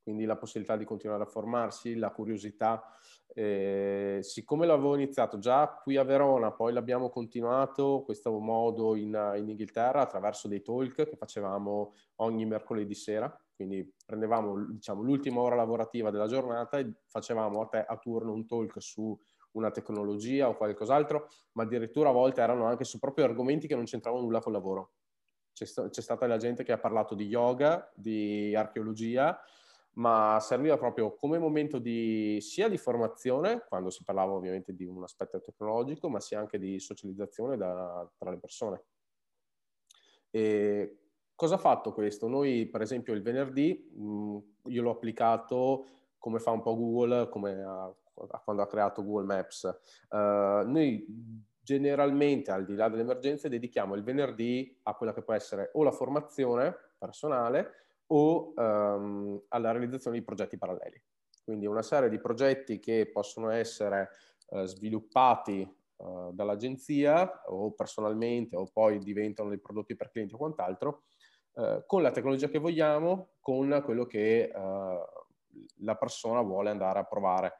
Quindi 0.03 0.25
la 0.25 0.37
possibilità 0.37 0.75
di 0.75 0.85
continuare 0.85 1.23
a 1.23 1.27
formarsi, 1.27 1.95
la 1.95 2.11
curiosità. 2.11 2.83
Eh, 3.37 4.19
siccome 4.21 4.65
l'avevo 4.65 4.95
iniziato 4.95 5.39
già 5.39 5.67
qui 5.83 5.97
a 5.97 6.03
Verona, 6.03 6.53
poi 6.53 6.71
l'abbiamo 6.71 7.09
continuato 7.09 8.03
questo 8.05 8.31
modo 8.39 8.95
in, 8.95 9.07
in 9.35 9.49
Inghilterra 9.49 9.99
attraverso 9.99 10.47
dei 10.47 10.61
talk 10.61 10.93
che 10.93 11.17
facevamo 11.17 11.93
ogni 12.21 12.45
mercoledì 12.45 12.93
sera, 12.93 13.29
quindi 13.53 13.93
prendevamo 14.05 14.71
diciamo, 14.71 15.01
l'ultima 15.01 15.41
ora 15.41 15.55
lavorativa 15.55 16.11
della 16.11 16.27
giornata 16.27 16.77
e 16.77 16.89
facevamo 17.07 17.59
a, 17.59 17.65
te, 17.65 17.83
a 17.85 17.97
turno 17.97 18.31
un 18.31 18.45
talk 18.45 18.81
su 18.81 19.19
una 19.51 19.69
tecnologia 19.69 20.47
o 20.47 20.55
qualcos'altro, 20.55 21.27
ma 21.53 21.63
addirittura 21.63 22.09
a 22.09 22.13
volte 22.13 22.39
erano 22.39 22.67
anche 22.67 22.85
su 22.85 22.99
proprio 22.99 23.25
argomenti 23.25 23.67
che 23.67 23.75
non 23.75 23.83
c'entravano 23.83 24.23
nulla 24.23 24.39
col 24.39 24.53
lavoro. 24.53 24.91
C'è, 25.51 25.65
c'è 25.65 26.01
stata 26.01 26.25
la 26.25 26.37
gente 26.37 26.63
che 26.63 26.71
ha 26.71 26.77
parlato 26.77 27.15
di 27.15 27.25
yoga, 27.25 27.91
di 27.93 28.55
archeologia, 28.55 29.37
ma 29.95 30.37
serviva 30.41 30.77
proprio 30.77 31.15
come 31.15 31.37
momento 31.37 31.79
di, 31.79 32.37
sia 32.41 32.67
di 32.67 32.77
formazione, 32.77 33.65
quando 33.67 33.89
si 33.89 34.03
parlava 34.03 34.33
ovviamente 34.33 34.73
di 34.73 34.85
un 34.85 35.03
aspetto 35.03 35.41
tecnologico, 35.41 36.09
ma 36.09 36.19
sia 36.19 36.39
anche 36.39 36.57
di 36.57 36.79
socializzazione 36.79 37.57
da, 37.57 38.09
tra 38.17 38.29
le 38.29 38.37
persone. 38.37 38.83
E 40.29 40.97
cosa 41.33 41.55
ha 41.55 41.59
fatto 41.59 41.93
questo? 41.93 42.27
Noi, 42.27 42.67
per 42.67 42.81
esempio, 42.81 43.13
il 43.13 43.21
venerdì, 43.21 43.91
mh, 43.95 44.37
io 44.65 44.81
l'ho 44.81 44.91
applicato 44.91 45.85
come 46.17 46.39
fa 46.39 46.51
un 46.51 46.61
po' 46.61 46.75
Google, 46.75 47.29
come 47.29 47.63
ha 47.63 47.93
quando 48.43 48.61
ha 48.61 48.67
creato 48.67 49.03
Google 49.03 49.25
Maps. 49.25 49.63
Uh, 50.09 50.67
noi 50.69 51.05
generalmente, 51.59 52.51
al 52.51 52.65
di 52.65 52.75
là 52.75 52.89
delle 52.89 53.01
emergenze, 53.01 53.49
dedichiamo 53.49 53.95
il 53.95 54.03
venerdì 54.03 54.79
a 54.83 54.95
quella 54.95 55.13
che 55.13 55.21
può 55.21 55.33
essere 55.33 55.71
o 55.73 55.83
la 55.83 55.91
formazione 55.91 56.75
personale 56.97 57.84
o 58.07 58.53
um, 58.55 59.41
alla 59.49 59.71
realizzazione 59.71 60.17
di 60.17 60.23
progetti 60.23 60.57
paralleli. 60.57 61.01
Quindi 61.43 61.65
una 61.65 61.81
serie 61.81 62.09
di 62.09 62.19
progetti 62.19 62.79
che 62.79 63.09
possono 63.11 63.49
essere 63.49 64.09
uh, 64.49 64.63
sviluppati 64.63 65.67
uh, 65.97 66.31
dall'agenzia 66.31 67.43
o 67.47 67.71
personalmente 67.73 68.55
o 68.55 68.67
poi 68.71 68.99
diventano 68.99 69.49
dei 69.49 69.59
prodotti 69.59 69.95
per 69.95 70.09
clienti 70.09 70.33
o 70.33 70.37
quant'altro, 70.37 71.03
con 71.85 72.01
la 72.01 72.11
tecnologia 72.11 72.49
che 72.49 72.59
vogliamo, 72.59 73.35
con 73.39 73.81
quello 73.85 74.05
che 74.05 74.51
la 74.51 75.95
persona 75.95 76.41
vuole 76.41 76.69
andare 76.69 76.99
a 76.99 77.05
provare. 77.05 77.53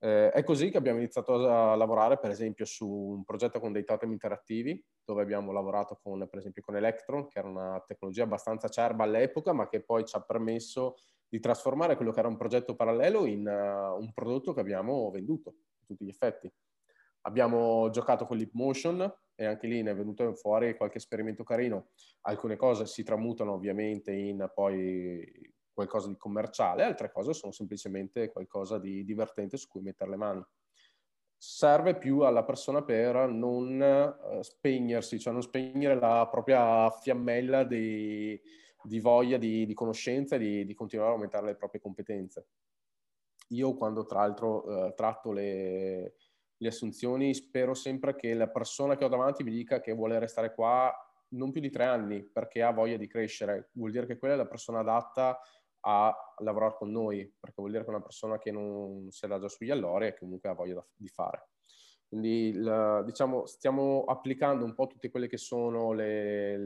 Eh, 0.00 0.30
è 0.30 0.44
così 0.44 0.70
che 0.70 0.78
abbiamo 0.78 0.98
iniziato 0.98 1.34
a 1.48 1.74
lavorare, 1.74 2.18
per 2.18 2.30
esempio, 2.30 2.64
su 2.64 2.88
un 2.88 3.24
progetto 3.24 3.58
con 3.58 3.72
dei 3.72 3.84
totem 3.84 4.12
interattivi, 4.12 4.84
dove 5.04 5.22
abbiamo 5.22 5.52
lavorato 5.52 5.98
con, 6.02 6.26
per 6.28 6.38
esempio, 6.38 6.62
con 6.62 6.76
Electron, 6.76 7.28
che 7.28 7.38
era 7.38 7.48
una 7.48 7.82
tecnologia 7.86 8.24
abbastanza 8.24 8.66
acerba 8.66 9.04
all'epoca, 9.04 9.52
ma 9.52 9.68
che 9.68 9.82
poi 9.82 10.04
ci 10.04 10.16
ha 10.16 10.20
permesso 10.20 10.96
di 11.28 11.40
trasformare 11.40 11.96
quello 11.96 12.12
che 12.12 12.20
era 12.20 12.28
un 12.28 12.36
progetto 12.36 12.74
parallelo 12.74 13.26
in 13.26 13.46
uh, 13.46 14.00
un 14.00 14.12
prodotto 14.12 14.54
che 14.54 14.60
abbiamo 14.60 15.10
venduto, 15.10 15.50
a 15.50 15.84
tutti 15.86 16.04
gli 16.04 16.08
effetti. 16.08 16.50
Abbiamo 17.22 17.90
giocato 17.90 18.24
con 18.24 18.36
Leap 18.36 18.52
Motion 18.52 19.12
e 19.34 19.44
anche 19.44 19.66
lì 19.66 19.82
ne 19.82 19.90
è 19.90 19.94
venuto 19.94 20.32
fuori 20.34 20.76
qualche 20.76 20.98
esperimento 20.98 21.44
carino. 21.44 21.88
Alcune 22.22 22.56
cose 22.56 22.86
si 22.86 23.02
tramutano 23.02 23.52
ovviamente 23.52 24.12
in 24.12 24.50
poi 24.54 25.52
qualcosa 25.78 26.08
di 26.08 26.16
commerciale, 26.16 26.82
altre 26.82 27.12
cose 27.12 27.32
sono 27.32 27.52
semplicemente 27.52 28.32
qualcosa 28.32 28.80
di 28.80 29.04
divertente 29.04 29.56
su 29.56 29.68
cui 29.68 29.80
mettere 29.80 30.10
le 30.10 30.16
mani. 30.16 30.44
Serve 31.36 31.96
più 31.96 32.22
alla 32.22 32.42
persona 32.42 32.82
per 32.82 33.28
non 33.28 33.80
uh, 33.80 34.42
spegnersi, 34.42 35.20
cioè 35.20 35.32
non 35.32 35.42
spegnere 35.42 35.94
la 35.94 36.26
propria 36.28 36.90
fiammella 36.90 37.62
di, 37.62 38.40
di 38.82 38.98
voglia 38.98 39.36
di, 39.36 39.64
di 39.66 39.74
conoscenza 39.74 40.34
e 40.34 40.40
di, 40.40 40.64
di, 40.64 40.74
continuare 40.74 41.10
a 41.10 41.14
aumentare 41.14 41.46
le 41.46 41.54
proprie 41.54 41.80
competenze. 41.80 42.48
Io 43.50 43.76
quando 43.76 44.04
tra 44.04 44.18
l'altro 44.18 44.66
uh, 44.66 44.94
tratto 44.94 45.30
le, 45.30 46.14
le 46.56 46.68
assunzioni 46.68 47.32
spero 47.34 47.72
sempre 47.72 48.16
che 48.16 48.34
la 48.34 48.48
persona 48.48 48.96
che 48.96 49.04
ho 49.04 49.08
davanti 49.08 49.44
mi 49.44 49.52
dica 49.52 49.80
che 49.80 49.92
vuole 49.92 50.18
restare 50.18 50.52
qua 50.52 50.92
non 51.30 51.50
più 51.50 51.60
di 51.60 51.70
tre 51.70 51.84
anni 51.84 52.24
perché 52.24 52.62
ha 52.62 52.72
voglia 52.72 52.96
di 52.96 53.06
crescere. 53.06 53.70
Vuol 53.72 53.90
dire 53.90 54.06
che 54.06 54.18
quella 54.18 54.34
è 54.34 54.36
la 54.36 54.46
persona 54.46 54.80
adatta 54.80 55.38
a 55.80 56.14
lavorare 56.38 56.74
con 56.76 56.90
noi, 56.90 57.32
perché 57.38 57.56
vuol 57.58 57.70
dire 57.70 57.82
che 57.82 57.90
è 57.90 57.94
una 57.94 58.02
persona 58.02 58.38
che 58.38 58.50
non 58.50 59.10
si 59.10 59.24
adagia 59.24 59.48
sugli 59.48 59.70
allori 59.70 60.06
e 60.06 60.16
comunque 60.16 60.48
ha 60.48 60.54
voglia 60.54 60.84
di 60.94 61.08
fare. 61.08 61.50
Quindi 62.08 62.48
il, 62.48 63.02
diciamo, 63.04 63.46
stiamo 63.46 64.04
applicando 64.04 64.64
un 64.64 64.74
po' 64.74 64.86
tutte 64.86 65.10
quelle 65.10 65.28
che 65.28 65.36
sono 65.36 65.92
le, 65.92 66.56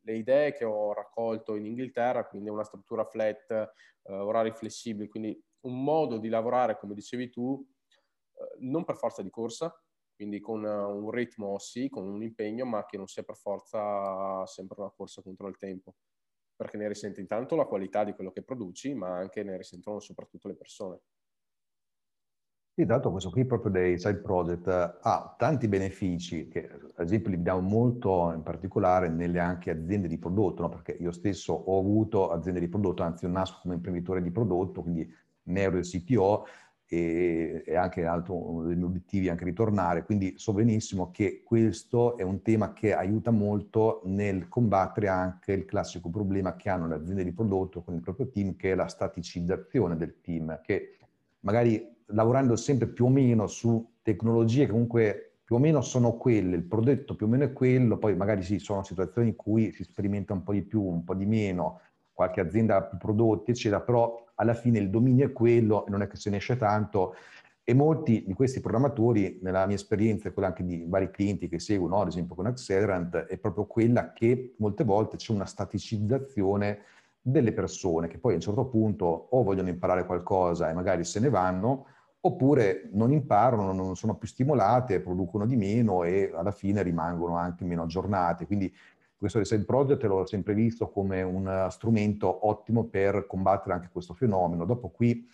le, 0.00 0.16
idee 0.16 0.54
che 0.54 0.64
ho 0.64 0.94
raccolto 0.94 1.56
in 1.56 1.66
Inghilterra, 1.66 2.26
quindi 2.26 2.48
una 2.48 2.64
struttura 2.64 3.04
flat, 3.04 3.50
eh, 3.50 4.12
orari 4.12 4.50
flessibili, 4.52 5.08
quindi 5.08 5.38
un 5.60 5.84
modo 5.84 6.16
di 6.16 6.28
lavorare, 6.28 6.78
come 6.78 6.94
dicevi 6.94 7.28
tu, 7.28 7.64
eh, 8.32 8.56
non 8.60 8.84
per 8.84 8.96
forza 8.96 9.22
di 9.22 9.28
corsa, 9.28 9.78
quindi 10.14 10.40
con 10.40 10.64
un 10.64 11.10
ritmo 11.10 11.58
sì, 11.58 11.90
con 11.90 12.08
un 12.08 12.22
impegno, 12.22 12.64
ma 12.64 12.86
che 12.86 12.96
non 12.96 13.06
sia 13.06 13.22
per 13.22 13.36
forza 13.36 14.46
sempre 14.46 14.80
una 14.80 14.90
corsa 14.90 15.20
contro 15.20 15.48
il 15.48 15.58
tempo 15.58 15.96
perché 16.62 16.76
ne 16.76 16.88
risente 16.88 17.20
intanto 17.20 17.56
la 17.56 17.64
qualità 17.64 18.04
di 18.04 18.12
quello 18.12 18.30
che 18.30 18.42
produci, 18.42 18.94
ma 18.94 19.16
anche 19.16 19.42
ne 19.42 19.56
risentono 19.56 19.98
soprattutto 20.00 20.48
le 20.48 20.54
persone. 20.54 21.00
Sì, 22.74 22.86
l'altro 22.86 23.10
questo 23.10 23.28
qui 23.28 23.44
proprio 23.44 23.70
dei 23.70 23.98
side 23.98 24.20
project 24.20 24.66
ha 24.66 25.34
tanti 25.36 25.68
benefici 25.68 26.48
che 26.48 26.70
ad 26.70 27.04
esempio 27.04 27.28
li 27.28 27.36
vediamo 27.36 27.60
molto 27.60 28.32
in 28.32 28.42
particolare 28.42 29.10
nelle 29.10 29.40
anche 29.40 29.70
aziende 29.70 30.08
di 30.08 30.16
prodotto, 30.16 30.62
no? 30.62 30.68
perché 30.70 30.92
io 30.92 31.12
stesso 31.12 31.52
ho 31.52 31.78
avuto 31.78 32.30
aziende 32.30 32.60
di 32.60 32.68
prodotto, 32.68 33.02
anzi 33.02 33.26
io 33.26 33.30
nasco 33.30 33.58
come 33.60 33.74
imprenditore 33.74 34.22
di 34.22 34.30
prodotto, 34.30 34.80
quindi 34.80 35.06
ne 35.44 35.60
ero 35.60 35.76
il 35.76 35.84
CTO 35.84 36.46
e, 36.92 37.62
e 37.64 37.74
anche 37.74 38.04
altro, 38.04 38.34
uno 38.34 38.68
degli 38.68 38.82
obiettivi 38.82 39.28
è 39.28 39.30
anche 39.30 39.46
ritornare, 39.46 40.04
quindi 40.04 40.34
so 40.36 40.52
benissimo 40.52 41.10
che 41.10 41.42
questo 41.42 42.18
è 42.18 42.22
un 42.22 42.42
tema 42.42 42.74
che 42.74 42.92
aiuta 42.92 43.30
molto 43.30 44.02
nel 44.04 44.46
combattere 44.48 45.08
anche 45.08 45.52
il 45.52 45.64
classico 45.64 46.10
problema 46.10 46.54
che 46.54 46.68
hanno 46.68 46.86
le 46.86 46.96
aziende 46.96 47.24
di 47.24 47.32
prodotto 47.32 47.80
con 47.82 47.94
il 47.94 48.02
proprio 48.02 48.28
team, 48.28 48.56
che 48.56 48.72
è 48.72 48.74
la 48.74 48.88
staticizzazione 48.88 49.96
del 49.96 50.20
team, 50.20 50.60
che 50.60 50.98
magari 51.40 51.82
lavorando 52.08 52.56
sempre 52.56 52.88
più 52.88 53.06
o 53.06 53.08
meno 53.08 53.46
su 53.46 53.94
tecnologie 54.02 54.66
che 54.66 54.72
comunque 54.72 55.36
più 55.44 55.56
o 55.56 55.58
meno 55.58 55.80
sono 55.80 56.12
quelle, 56.18 56.56
il 56.56 56.64
prodotto 56.64 57.16
più 57.16 57.24
o 57.24 57.28
meno 57.30 57.44
è 57.44 57.54
quello, 57.54 57.96
poi 57.96 58.14
magari 58.14 58.42
sì, 58.42 58.58
sono 58.58 58.82
situazioni 58.82 59.28
in 59.28 59.36
cui 59.36 59.72
si 59.72 59.82
sperimenta 59.82 60.34
un 60.34 60.42
po' 60.42 60.52
di 60.52 60.62
più, 60.62 60.82
un 60.82 61.04
po' 61.04 61.14
di 61.14 61.24
meno, 61.24 61.80
qualche 62.12 62.40
azienda 62.42 62.76
ha 62.76 62.82
più 62.82 62.98
prodotti, 62.98 63.52
eccetera, 63.52 63.80
però 63.80 64.21
alla 64.36 64.54
fine 64.54 64.78
il 64.78 64.90
dominio 64.90 65.26
è 65.26 65.32
quello 65.32 65.84
non 65.88 66.02
è 66.02 66.06
che 66.06 66.16
se 66.16 66.30
ne 66.30 66.36
esce 66.36 66.56
tanto. 66.56 67.14
E 67.64 67.74
molti 67.74 68.24
di 68.26 68.34
questi 68.34 68.60
programmatori, 68.60 69.38
nella 69.40 69.66
mia 69.66 69.76
esperienza 69.76 70.28
e 70.28 70.32
quella 70.32 70.48
anche 70.48 70.64
di 70.64 70.84
vari 70.88 71.10
clienti 71.10 71.48
che 71.48 71.60
seguono, 71.60 72.00
ad 72.00 72.08
esempio 72.08 72.34
con 72.34 72.46
Accelerant, 72.46 73.16
è 73.16 73.38
proprio 73.38 73.66
quella 73.66 74.12
che 74.12 74.54
molte 74.58 74.82
volte 74.82 75.16
c'è 75.16 75.32
una 75.32 75.46
staticizzazione 75.46 76.80
delle 77.20 77.52
persone 77.52 78.08
che 78.08 78.18
poi 78.18 78.32
a 78.32 78.34
un 78.34 78.40
certo 78.40 78.66
punto 78.66 79.06
o 79.06 79.42
vogliono 79.44 79.68
imparare 79.68 80.04
qualcosa 80.06 80.68
e 80.68 80.72
magari 80.72 81.04
se 81.04 81.20
ne 81.20 81.28
vanno, 81.28 81.86
oppure 82.24 82.88
non 82.92 83.12
imparano, 83.12 83.72
non 83.72 83.94
sono 83.94 84.16
più 84.16 84.26
stimolate, 84.26 85.00
producono 85.00 85.46
di 85.46 85.56
meno 85.56 86.02
e 86.02 86.32
alla 86.34 86.50
fine 86.50 86.82
rimangono 86.82 87.36
anche 87.36 87.64
meno 87.64 87.82
aggiornate. 87.82 88.46
Quindi 88.46 88.72
questo 89.22 89.38
Reset 89.38 89.64
Project 89.64 90.02
l'ho 90.02 90.26
sempre 90.26 90.52
visto 90.52 90.90
come 90.90 91.22
un 91.22 91.68
strumento 91.70 92.48
ottimo 92.48 92.86
per 92.86 93.28
combattere 93.28 93.74
anche 93.74 93.88
questo 93.92 94.14
fenomeno. 94.14 94.64
Dopo 94.64 94.88
qui 94.88 95.24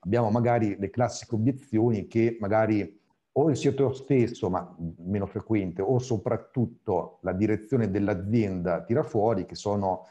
abbiamo 0.00 0.30
magari 0.30 0.76
le 0.78 0.90
classiche 0.90 1.34
obiezioni 1.34 2.06
che 2.08 2.36
magari 2.40 3.00
o 3.32 3.48
il 3.48 3.56
sito 3.56 3.94
stesso, 3.94 4.50
ma 4.50 4.76
meno 4.98 5.24
frequente, 5.24 5.80
o 5.80 5.98
soprattutto 5.98 7.20
la 7.22 7.32
direzione 7.32 7.90
dell'azienda 7.90 8.82
tira 8.82 9.02
fuori, 9.02 9.46
che 9.46 9.54
sono 9.54 10.04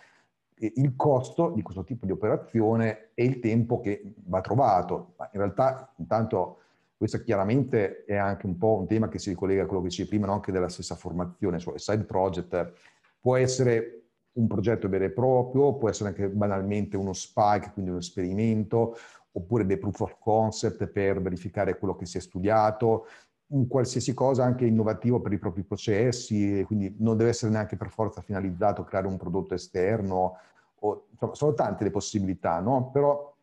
il 0.55 0.95
costo 0.95 1.51
di 1.51 1.61
questo 1.61 1.83
tipo 1.83 2.07
di 2.07 2.13
operazione 2.13 3.11
e 3.13 3.23
il 3.23 3.39
tempo 3.39 3.79
che 3.79 4.15
va 4.25 4.41
trovato. 4.41 5.13
Ma 5.17 5.29
in 5.31 5.39
realtà, 5.41 5.93
intanto, 5.97 6.61
questo 6.97 7.21
chiaramente 7.21 8.03
è 8.05 8.15
anche 8.15 8.47
un 8.47 8.57
po' 8.57 8.77
un 8.77 8.87
tema 8.87 9.09
che 9.09 9.19
si 9.19 9.29
ricollega 9.29 9.61
a 9.61 9.65
quello 9.67 9.83
che 9.83 9.89
dicevi 9.89 10.09
prima, 10.09 10.25
no? 10.25 10.33
anche 10.33 10.51
della 10.51 10.69
stessa 10.69 10.95
formazione, 10.95 11.59
cioè 11.59 11.77
side 11.77 12.05
project 12.05 12.95
Può 13.27 13.35
essere 13.35 14.03
un 14.37 14.47
progetto 14.47 14.87
vero 14.87 15.03
e 15.03 15.09
proprio, 15.09 15.75
può 15.75 15.89
essere 15.89 16.11
anche 16.11 16.29
banalmente 16.29 16.95
uno 16.95 17.11
spike, 17.11 17.71
quindi 17.73 17.91
un 17.91 17.97
esperimento, 17.97 18.95
oppure 19.33 19.65
dei 19.65 19.77
proof 19.77 19.99
of 19.99 20.17
concept 20.17 20.87
per 20.87 21.21
verificare 21.21 21.77
quello 21.77 21.97
che 21.97 22.05
si 22.05 22.15
è 22.15 22.21
studiato, 22.21 23.05
un 23.47 23.67
qualsiasi 23.67 24.13
cosa 24.13 24.45
anche 24.45 24.65
innovativo 24.65 25.19
per 25.19 25.33
i 25.33 25.39
propri 25.39 25.63
processi, 25.63 26.63
quindi 26.65 26.95
non 26.99 27.17
deve 27.17 27.31
essere 27.31 27.51
neanche 27.51 27.75
per 27.75 27.89
forza 27.89 28.21
finalizzato 28.21 28.79
a 28.79 28.85
creare 28.85 29.07
un 29.07 29.17
prodotto 29.17 29.55
esterno, 29.55 30.37
o, 30.79 31.07
insomma, 31.11 31.35
sono 31.35 31.53
tante 31.53 31.83
le 31.83 31.91
possibilità, 31.91 32.61
no? 32.61 32.91
Però 32.91 33.35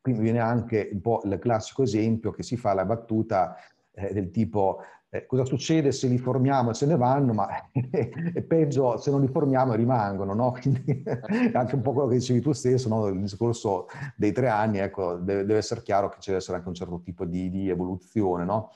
qui 0.00 0.14
viene 0.14 0.40
anche 0.40 0.88
un 0.90 1.00
po' 1.00 1.20
il 1.22 1.38
classico 1.38 1.84
esempio 1.84 2.32
che 2.32 2.42
si 2.42 2.56
fa 2.56 2.74
la 2.74 2.84
battuta 2.84 3.54
eh, 3.92 4.12
del 4.12 4.32
tipo 4.32 4.80
eh, 5.10 5.24
cosa 5.24 5.44
succede 5.44 5.90
se 5.90 6.06
li 6.06 6.18
formiamo 6.18 6.70
e 6.70 6.74
se 6.74 6.84
ne 6.84 6.96
vanno, 6.96 7.32
ma 7.32 7.70
è 7.72 8.42
peggio 8.46 8.98
se 8.98 9.10
non 9.10 9.20
li 9.20 9.28
formiamo 9.28 9.72
e 9.72 9.76
rimangono, 9.76 10.34
no? 10.34 10.52
Quindi 10.52 11.02
anche 11.52 11.74
un 11.74 11.82
po' 11.82 11.92
quello 11.92 12.08
che 12.08 12.16
dicevi 12.16 12.40
tu 12.40 12.52
stesso, 12.52 12.88
no? 12.88 13.06
il 13.06 13.20
discorso 13.20 13.86
dei 14.16 14.32
tre 14.32 14.48
anni, 14.48 14.78
ecco, 14.78 15.14
deve, 15.14 15.44
deve, 15.44 15.58
essere 15.58 15.82
chiaro 15.82 16.08
che 16.08 16.16
ci 16.20 16.28
deve 16.28 16.40
essere 16.40 16.58
anche 16.58 16.68
un 16.68 16.74
certo 16.74 17.00
tipo 17.02 17.24
di, 17.24 17.48
di 17.50 17.68
evoluzione, 17.68 18.44
no? 18.44 18.72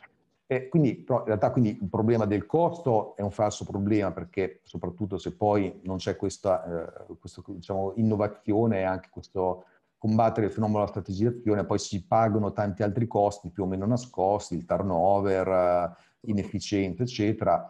E 0.46 0.68
quindi, 0.68 0.96
però 0.96 1.20
in 1.20 1.26
realtà 1.26 1.50
quindi 1.50 1.78
il 1.80 1.88
problema 1.88 2.26
del 2.26 2.44
costo 2.46 3.16
è 3.16 3.22
un 3.22 3.30
falso 3.30 3.64
problema 3.64 4.12
perché 4.12 4.60
soprattutto 4.64 5.16
se 5.16 5.34
poi 5.34 5.80
non 5.84 5.96
c'è 5.96 6.16
questa, 6.16 7.08
eh, 7.08 7.16
questa 7.18 7.42
diciamo, 7.46 7.92
innovazione 7.96 8.80
e 8.80 8.82
anche 8.82 9.08
questo 9.10 9.64
combattere 9.96 10.46
il 10.46 10.52
fenomeno 10.52 10.80
della 10.80 10.90
strategizzazione, 10.90 11.64
poi 11.64 11.78
si 11.78 12.04
pagano 12.04 12.52
tanti 12.52 12.82
altri 12.82 13.06
costi 13.06 13.50
più 13.50 13.62
o 13.62 13.66
meno 13.66 13.86
nascosti, 13.86 14.54
il 14.56 14.64
turnover, 14.64 15.96
inefficiente, 16.22 17.02
eccetera. 17.02 17.66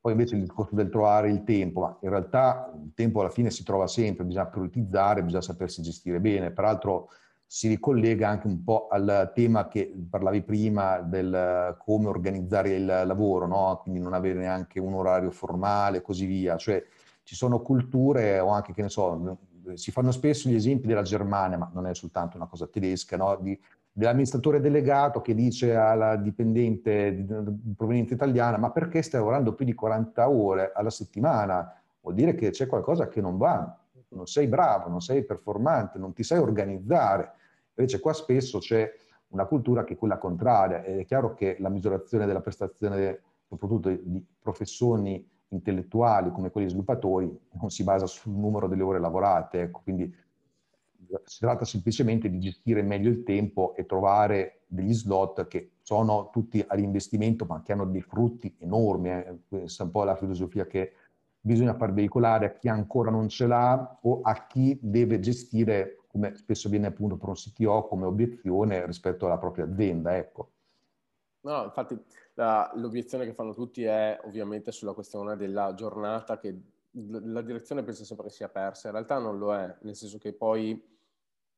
poi 0.00 0.12
invece 0.12 0.36
il 0.36 0.42
discorso 0.42 0.74
del 0.74 0.88
trovare 0.88 1.30
il 1.30 1.44
tempo, 1.44 1.80
ma 1.80 1.98
in 2.00 2.10
realtà 2.10 2.72
il 2.82 2.92
tempo 2.94 3.20
alla 3.20 3.30
fine 3.30 3.50
si 3.50 3.64
trova 3.64 3.86
sempre, 3.86 4.24
bisogna 4.24 4.46
prioritizzare, 4.46 5.22
bisogna 5.22 5.42
sapersi 5.42 5.82
gestire 5.82 6.20
bene. 6.20 6.50
Peraltro 6.50 7.08
si 7.46 7.68
ricollega 7.68 8.28
anche 8.28 8.46
un 8.46 8.64
po' 8.64 8.88
al 8.88 9.30
tema 9.34 9.68
che 9.68 9.94
parlavi 10.10 10.42
prima 10.42 11.00
del 11.00 11.76
come 11.78 12.08
organizzare 12.08 12.74
il 12.74 12.84
lavoro, 12.84 13.46
no? 13.46 13.78
quindi 13.82 14.00
non 14.00 14.14
avere 14.14 14.38
neanche 14.38 14.80
un 14.80 14.94
orario 14.94 15.30
formale 15.30 15.98
e 15.98 16.02
così 16.02 16.26
via. 16.26 16.56
Cioè 16.56 16.84
ci 17.22 17.34
sono 17.34 17.60
culture 17.60 18.40
o 18.40 18.48
anche, 18.48 18.72
che 18.72 18.82
ne 18.82 18.88
so, 18.88 19.38
si 19.74 19.90
fanno 19.92 20.10
spesso 20.10 20.48
gli 20.48 20.54
esempi 20.54 20.86
della 20.86 21.02
Germania, 21.02 21.56
ma 21.56 21.70
non 21.72 21.86
è 21.86 21.94
soltanto 21.94 22.36
una 22.36 22.46
cosa 22.46 22.66
tedesca, 22.66 23.16
no? 23.16 23.38
di 23.40 23.58
dell'amministratore 23.96 24.60
delegato 24.60 25.20
che 25.20 25.34
dice 25.34 25.76
alla 25.76 26.16
dipendente 26.16 27.24
proveniente 27.76 28.14
italiana 28.14 28.56
ma 28.58 28.72
perché 28.72 29.02
stai 29.02 29.20
lavorando 29.20 29.54
più 29.54 29.64
di 29.64 29.72
40 29.72 30.28
ore 30.28 30.72
alla 30.74 30.90
settimana? 30.90 31.72
Vuol 32.00 32.14
dire 32.14 32.34
che 32.34 32.50
c'è 32.50 32.66
qualcosa 32.66 33.06
che 33.06 33.20
non 33.20 33.38
va, 33.38 33.78
non 34.08 34.26
sei 34.26 34.48
bravo, 34.48 34.88
non 34.88 35.00
sei 35.00 35.24
performante, 35.24 35.98
non 35.98 36.12
ti 36.12 36.24
sai 36.24 36.38
organizzare. 36.38 37.32
Invece 37.76 38.00
qua 38.00 38.12
spesso 38.12 38.58
c'è 38.58 38.92
una 39.28 39.46
cultura 39.46 39.84
che 39.84 39.94
è 39.94 39.96
quella 39.96 40.18
contraria. 40.18 40.82
È 40.82 41.04
chiaro 41.04 41.34
che 41.34 41.56
la 41.60 41.68
misurazione 41.68 42.26
della 42.26 42.40
prestazione, 42.40 43.20
soprattutto 43.48 43.88
di 43.90 44.24
professioni 44.40 45.26
intellettuali 45.48 46.32
come 46.32 46.50
quelli 46.50 46.68
sviluppatori, 46.68 47.32
non 47.52 47.70
si 47.70 47.84
basa 47.84 48.06
sul 48.06 48.32
numero 48.32 48.66
delle 48.66 48.82
ore 48.82 48.98
lavorate. 48.98 49.62
Ecco, 49.62 49.80
quindi 49.84 50.12
si 51.24 51.38
tratta 51.40 51.64
semplicemente 51.64 52.28
di 52.28 52.38
gestire 52.38 52.82
meglio 52.82 53.10
il 53.10 53.22
tempo 53.22 53.74
e 53.74 53.86
trovare 53.86 54.62
degli 54.66 54.92
slot 54.92 55.46
che 55.46 55.72
sono 55.82 56.30
tutti 56.30 56.64
a 56.66 56.74
reinvestimento 56.74 57.44
ma 57.44 57.62
che 57.62 57.72
hanno 57.72 57.86
dei 57.86 58.02
frutti 58.02 58.54
enormi. 58.58 59.10
Eh. 59.10 59.38
Questa 59.48 59.82
è 59.82 59.86
un 59.86 59.92
po' 59.92 60.04
la 60.04 60.16
filosofia 60.16 60.66
che 60.66 60.92
bisogna 61.40 61.74
far 61.74 61.92
veicolare 61.92 62.46
a 62.46 62.52
chi 62.54 62.68
ancora 62.68 63.10
non 63.10 63.28
ce 63.28 63.46
l'ha 63.46 63.98
o 64.02 64.20
a 64.22 64.46
chi 64.46 64.78
deve 64.80 65.20
gestire, 65.20 65.98
come 66.06 66.34
spesso 66.36 66.68
viene 66.68 66.86
appunto 66.86 67.16
per 67.16 67.28
un 67.28 67.34
CTO 67.34 67.86
come 67.86 68.06
obiezione 68.06 68.86
rispetto 68.86 69.26
alla 69.26 69.38
propria 69.38 69.64
azienda. 69.64 70.16
Ecco. 70.16 70.50
No, 71.40 71.64
infatti 71.64 72.02
la, 72.34 72.72
l'obiezione 72.76 73.26
che 73.26 73.34
fanno 73.34 73.52
tutti 73.52 73.84
è 73.84 74.18
ovviamente 74.24 74.72
sulla 74.72 74.94
questione 74.94 75.36
della 75.36 75.74
giornata 75.74 76.38
che 76.38 76.58
la 76.92 77.42
direzione 77.42 77.82
pensa 77.82 78.04
sempre 78.04 78.26
che 78.26 78.32
sia 78.32 78.48
persa, 78.48 78.88
in 78.88 78.94
realtà 78.94 79.18
non 79.18 79.38
lo 79.38 79.54
è, 79.54 79.76
nel 79.80 79.96
senso 79.96 80.18
che 80.18 80.32
poi 80.32 80.80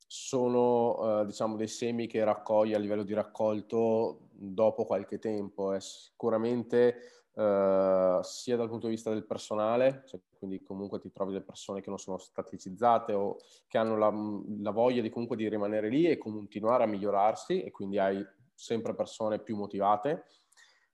sono 0.07 1.21
eh, 1.21 1.27
diciamo 1.27 1.57
dei 1.57 1.69
semi 1.69 2.07
che 2.07 2.25
raccogli 2.25 2.75
a 2.75 2.79
livello 2.79 3.03
di 3.03 3.13
raccolto 3.13 4.29
dopo 4.31 4.85
qualche 4.85 5.19
tempo, 5.19 5.73
è 5.73 5.81
sicuramente 5.81 7.11
Uh, 7.37 8.23
sia 8.23 8.57
dal 8.57 8.71
punto 8.71 8.87
di 8.87 8.95
vista 8.95 9.11
del 9.11 9.27
personale, 9.27 10.05
cioè 10.07 10.19
quindi 10.39 10.63
comunque 10.63 10.99
ti 10.99 11.13
trovi 11.13 11.35
le 11.35 11.43
persone 11.43 11.83
che 11.83 11.91
non 11.91 11.99
sono 11.99 12.17
staticizzate 12.17 13.13
o 13.13 13.37
che 13.67 13.77
hanno 13.77 13.99
la, 13.99 14.11
la 14.63 14.71
voglia 14.71 15.03
di 15.03 15.11
comunque 15.11 15.37
di 15.37 15.47
rimanere 15.47 15.91
lì 15.91 16.09
e 16.09 16.17
continuare 16.17 16.85
a 16.85 16.87
migliorarsi 16.87 17.63
e 17.63 17.71
quindi 17.71 17.99
hai 17.99 18.25
sempre 18.55 18.95
persone 18.95 19.39
più 19.39 19.55
motivate 19.55 20.25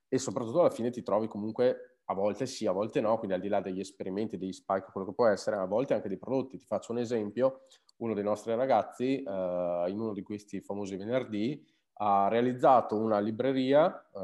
e 0.09 0.17
soprattutto 0.17 0.59
alla 0.59 0.69
fine 0.69 0.91
ti 0.91 1.01
trovi 1.01 1.27
comunque 1.27 1.92
a 2.05 2.13
volte 2.13 2.45
sì, 2.45 2.65
a 2.67 2.71
volte 2.71 3.01
no, 3.01 3.17
quindi 3.17 3.35
al 3.35 3.41
di 3.41 3.47
là 3.47 3.61
degli 3.61 3.79
esperimenti, 3.79 4.37
degli 4.37 4.51
spike, 4.51 4.91
quello 4.91 5.07
che 5.07 5.13
può 5.13 5.27
essere, 5.27 5.57
a 5.57 5.65
volte 5.65 5.93
anche 5.93 6.09
dei 6.09 6.17
prodotti. 6.17 6.57
Ti 6.57 6.65
faccio 6.65 6.91
un 6.91 6.99
esempio, 6.99 7.61
uno 7.97 8.13
dei 8.13 8.23
nostri 8.23 8.53
ragazzi 8.55 9.23
uh, 9.25 9.87
in 9.87 9.99
uno 9.99 10.13
di 10.13 10.21
questi 10.21 10.59
famosi 10.61 10.97
venerdì 10.97 11.65
ha 11.97 12.27
realizzato 12.27 12.97
una 12.97 13.19
libreria 13.19 13.85
uh, 13.85 14.19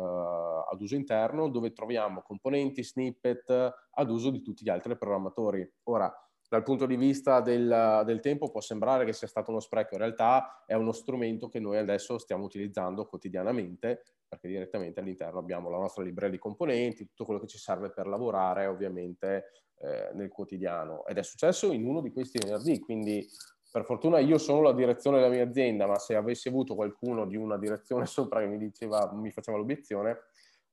ad 0.71 0.81
uso 0.81 0.95
interno 0.95 1.49
dove 1.49 1.71
troviamo 1.71 2.21
componenti, 2.21 2.83
snippet 2.83 3.49
ad 3.91 4.09
uso 4.09 4.31
di 4.31 4.41
tutti 4.41 4.63
gli 4.63 4.69
altri 4.69 4.97
programmatori. 4.97 5.71
Ora, 5.83 6.11
dal 6.49 6.63
punto 6.63 6.87
di 6.87 6.95
vista 6.95 7.41
del, 7.41 8.01
del, 8.05 8.19
tempo 8.19 8.49
può 8.49 8.59
sembrare 8.59 9.05
che 9.05 9.13
sia 9.13 9.27
stato 9.27 9.51
uno 9.51 9.59
spreco, 9.59 9.93
in 9.93 9.99
realtà 9.99 10.63
è 10.65 10.73
uno 10.73 10.91
strumento 10.91 11.47
che 11.47 11.59
noi 11.59 11.77
adesso 11.77 12.17
stiamo 12.17 12.43
utilizzando 12.43 13.05
quotidianamente 13.05 14.03
perché 14.27 14.47
direttamente 14.47 14.99
all'interno 14.99 15.39
abbiamo 15.39 15.69
la 15.69 15.77
nostra 15.77 16.03
libreria 16.03 16.35
di 16.35 16.41
componenti, 16.41 17.05
tutto 17.05 17.25
quello 17.25 17.39
che 17.39 17.47
ci 17.47 17.57
serve 17.57 17.91
per 17.91 18.07
lavorare 18.07 18.67
ovviamente 18.67 19.65
eh, 19.79 20.11
nel 20.13 20.29
quotidiano. 20.29 21.05
Ed 21.05 21.17
è 21.17 21.23
successo 21.23 21.71
in 21.71 21.85
uno 21.85 22.01
di 22.01 22.11
questi 22.11 22.39
venerdì, 22.39 22.79
quindi 22.79 23.27
per 23.71 23.85
fortuna 23.85 24.19
io 24.19 24.37
sono 24.37 24.61
la 24.61 24.73
direzione 24.73 25.17
della 25.17 25.29
mia 25.33 25.43
azienda, 25.43 25.87
ma 25.87 25.97
se 25.97 26.15
avessi 26.15 26.47
avuto 26.47 26.75
qualcuno 26.75 27.25
di 27.25 27.35
una 27.35 27.57
direzione 27.57 28.05
sopra 28.07 28.39
che 28.39 28.47
mi 28.47 28.57
diceva, 28.57 29.11
mi 29.13 29.31
faceva 29.31 29.57
l'obiezione, 29.57 30.11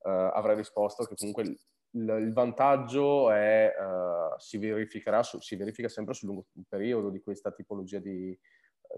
eh, 0.04 0.10
avrei 0.10 0.56
risposto 0.56 1.04
che 1.04 1.14
comunque 1.16 1.56
il, 1.96 2.32
vantaggio 2.32 3.30
è, 3.30 3.72
uh, 3.78 4.38
si, 4.38 4.58
verificherà 4.58 5.22
su, 5.22 5.40
si 5.40 5.56
verifica 5.56 5.88
sempre 5.88 6.14
sul 6.14 6.28
lungo 6.28 6.46
periodo 6.68 7.10
di 7.10 7.20
questa 7.20 7.50
tipologia 7.50 7.98
di, 7.98 8.38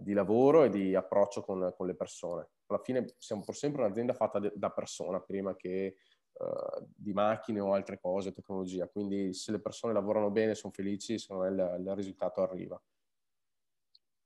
di 0.01 0.13
lavoro 0.13 0.65
e 0.65 0.71
di 0.71 0.95
approccio 0.95 1.43
con, 1.43 1.73
con, 1.77 1.87
le 1.87 1.95
persone. 1.95 2.49
Alla 2.67 2.81
fine 2.83 3.07
siamo 3.19 3.43
pur 3.43 3.55
sempre 3.55 3.83
un'azienda 3.83 4.13
fatta 4.13 4.39
de, 4.39 4.53
da 4.55 4.71
persona 4.71 5.21
prima 5.21 5.55
che 5.55 5.97
uh, 6.33 6.87
di 6.95 7.13
macchine 7.13 7.61
o 7.61 7.73
altre 7.73 7.99
cose, 8.01 8.33
tecnologia. 8.33 8.89
Quindi 8.89 9.33
se 9.33 9.53
le 9.53 9.61
persone 9.61 9.93
lavorano 9.93 10.31
bene, 10.31 10.55
sono 10.55 10.73
felici, 10.73 11.19
secondo 11.19 11.45
me 11.45 11.51
il, 11.51 11.81
il 11.81 11.95
risultato 11.95 12.43
arriva. 12.43 12.81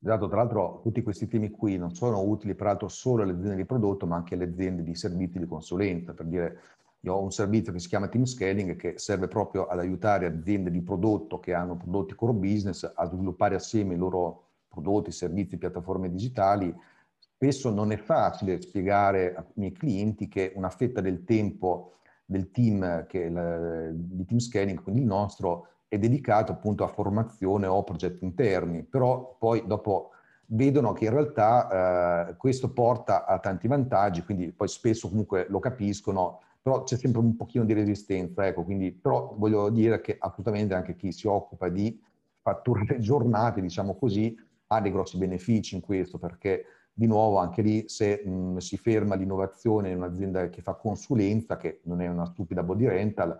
Esatto, 0.04 0.26
tra 0.26 0.38
l'altro 0.38 0.80
tutti 0.82 1.00
questi 1.00 1.28
temi 1.28 1.50
qui 1.50 1.78
non 1.78 1.94
sono 1.94 2.20
utili 2.22 2.56
peraltro 2.56 2.88
solo 2.88 3.22
alle 3.22 3.34
aziende 3.34 3.54
di 3.54 3.64
prodotto, 3.64 4.04
ma 4.04 4.16
anche 4.16 4.34
alle 4.34 4.46
aziende 4.46 4.82
di 4.82 4.96
servizi 4.96 5.38
di 5.38 5.46
consulenza. 5.46 6.12
Per 6.12 6.26
dire, 6.26 6.60
io 7.04 7.14
ho 7.14 7.22
un 7.22 7.32
servizio 7.32 7.72
che 7.72 7.80
si 7.80 7.88
chiama 7.88 8.06
Team 8.06 8.24
Scaling 8.24 8.76
che 8.76 8.94
serve 8.96 9.26
proprio 9.26 9.66
ad 9.66 9.80
aiutare 9.80 10.26
aziende 10.26 10.70
di 10.70 10.82
prodotto 10.82 11.40
che 11.40 11.52
hanno 11.52 11.76
prodotti 11.76 12.14
core 12.14 12.32
business 12.32 12.90
a 12.94 13.04
sviluppare 13.06 13.56
assieme 13.56 13.94
i 13.94 13.98
loro 13.98 14.50
prodotti, 14.68 15.10
servizi, 15.10 15.56
piattaforme 15.56 16.08
digitali. 16.08 16.72
Spesso 17.18 17.70
non 17.70 17.90
è 17.90 17.96
facile 17.96 18.60
spiegare 18.60 19.34
ai 19.34 19.44
miei 19.54 19.72
clienti 19.72 20.28
che 20.28 20.52
una 20.54 20.70
fetta 20.70 21.00
del 21.00 21.24
tempo 21.24 21.94
del 22.24 22.52
team 22.52 23.04
che 23.06 23.18
il, 23.18 23.90
di 23.94 24.24
Team 24.24 24.38
Scaling, 24.38 24.80
quindi 24.80 25.00
il 25.00 25.06
nostro, 25.06 25.66
è 25.88 25.98
dedicato 25.98 26.52
appunto 26.52 26.84
a 26.84 26.88
formazione 26.88 27.66
o 27.66 27.82
progetti 27.82 28.24
interni, 28.24 28.84
però 28.84 29.36
poi 29.38 29.64
dopo 29.66 30.10
vedono 30.46 30.92
che 30.92 31.06
in 31.06 31.10
realtà 31.10 32.28
eh, 32.28 32.36
questo 32.36 32.72
porta 32.72 33.26
a 33.26 33.40
tanti 33.40 33.66
vantaggi, 33.66 34.22
quindi 34.22 34.52
poi 34.52 34.68
spesso 34.68 35.08
comunque 35.08 35.46
lo 35.48 35.58
capiscono, 35.58 36.40
però 36.62 36.84
c'è 36.84 36.96
sempre 36.96 37.20
un 37.20 37.34
pochino 37.34 37.64
di 37.64 37.72
resistenza, 37.72 38.46
ecco, 38.46 38.62
quindi 38.62 38.92
però 38.92 39.34
voglio 39.36 39.68
dire 39.68 40.00
che 40.00 40.16
assolutamente 40.18 40.74
anche 40.74 40.94
chi 40.94 41.10
si 41.10 41.26
occupa 41.26 41.68
di 41.68 42.00
fatturare 42.40 42.98
giornate, 43.00 43.60
diciamo 43.60 43.96
così, 43.96 44.36
ha 44.68 44.80
dei 44.80 44.92
grossi 44.92 45.18
benefici 45.18 45.74
in 45.74 45.80
questo, 45.80 46.18
perché 46.18 46.64
di 46.94 47.06
nuovo 47.06 47.38
anche 47.38 47.62
lì 47.62 47.88
se 47.88 48.22
mh, 48.24 48.58
si 48.58 48.76
ferma 48.76 49.16
l'innovazione 49.16 49.90
in 49.90 49.96
un'azienda 49.96 50.48
che 50.50 50.62
fa 50.62 50.74
consulenza, 50.74 51.56
che 51.56 51.80
non 51.84 52.00
è 52.00 52.06
una 52.06 52.26
stupida 52.26 52.62
body 52.62 52.86
rental, 52.86 53.38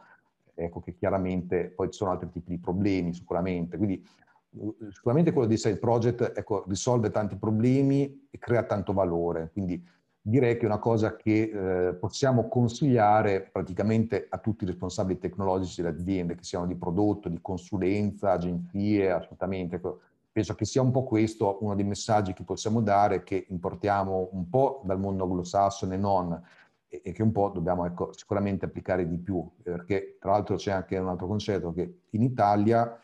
ecco 0.55 0.81
che 0.81 0.95
chiaramente 0.95 1.71
poi 1.71 1.91
ci 1.91 1.99
sono 1.99 2.11
altri 2.11 2.31
tipi 2.31 2.51
di 2.51 2.59
problemi 2.59 3.15
sicuramente. 3.15 3.77
Quindi 3.77 4.05
sicuramente 4.91 5.33
quello 5.33 5.49
di 5.49 5.57
side 5.57 5.79
project 5.79 6.33
ecco, 6.37 6.65
risolve 6.67 7.11
tanti 7.11 7.37
problemi 7.37 8.27
e 8.31 8.39
crea 8.39 8.65
tanto 8.65 8.93
valore. 8.93 9.51
Quindi 9.53 9.83
direi 10.23 10.57
che 10.57 10.63
è 10.63 10.67
una 10.67 10.79
cosa 10.79 11.17
che 11.17 11.89
eh, 11.89 11.95
possiamo 11.95 12.49
consigliare 12.49 13.43
praticamente 13.51 14.27
a 14.31 14.39
tutti 14.39 14.63
i 14.63 14.69
responsabili 14.69 15.19
tecnologici 15.19 15.83
delle 15.83 15.95
aziende, 15.95 16.37
che 16.37 16.45
siano 16.45 16.67
di 16.67 16.77
prodotto, 16.77 17.29
di 17.29 17.41
consulenza, 17.43 18.31
agenzie, 18.31 19.11
assolutamente. 19.11 19.77
Ecco, 19.77 20.01
penso 20.31 20.55
che 20.55 20.65
sia 20.65 20.81
un 20.81 20.93
po' 20.93 21.03
questo 21.03 21.59
uno 21.61 21.75
dei 21.75 21.85
messaggi 21.85 22.33
che 22.33 22.45
possiamo 22.45 22.81
dare, 22.81 23.25
che 23.25 23.47
importiamo 23.49 24.29
un 24.33 24.49
po' 24.49 24.81
dal 24.85 25.01
mondo 25.01 25.25
anglosassone 25.25 25.97
e 25.97 25.99
non, 25.99 26.43
e 26.87 27.13
che 27.13 27.23
un 27.23 27.33
po' 27.33 27.49
dobbiamo 27.49 27.85
ecco, 27.85 28.13
sicuramente 28.13 28.65
applicare 28.65 29.09
di 29.09 29.19
più, 29.19 29.45
perché 29.61 30.19
tra 30.21 30.31
l'altro 30.31 30.55
c'è 30.55 30.71
anche 30.71 30.97
un 30.99 31.09
altro 31.09 31.27
concetto 31.27 31.73
che 31.73 32.03
in 32.11 32.23
Italia 32.23 32.97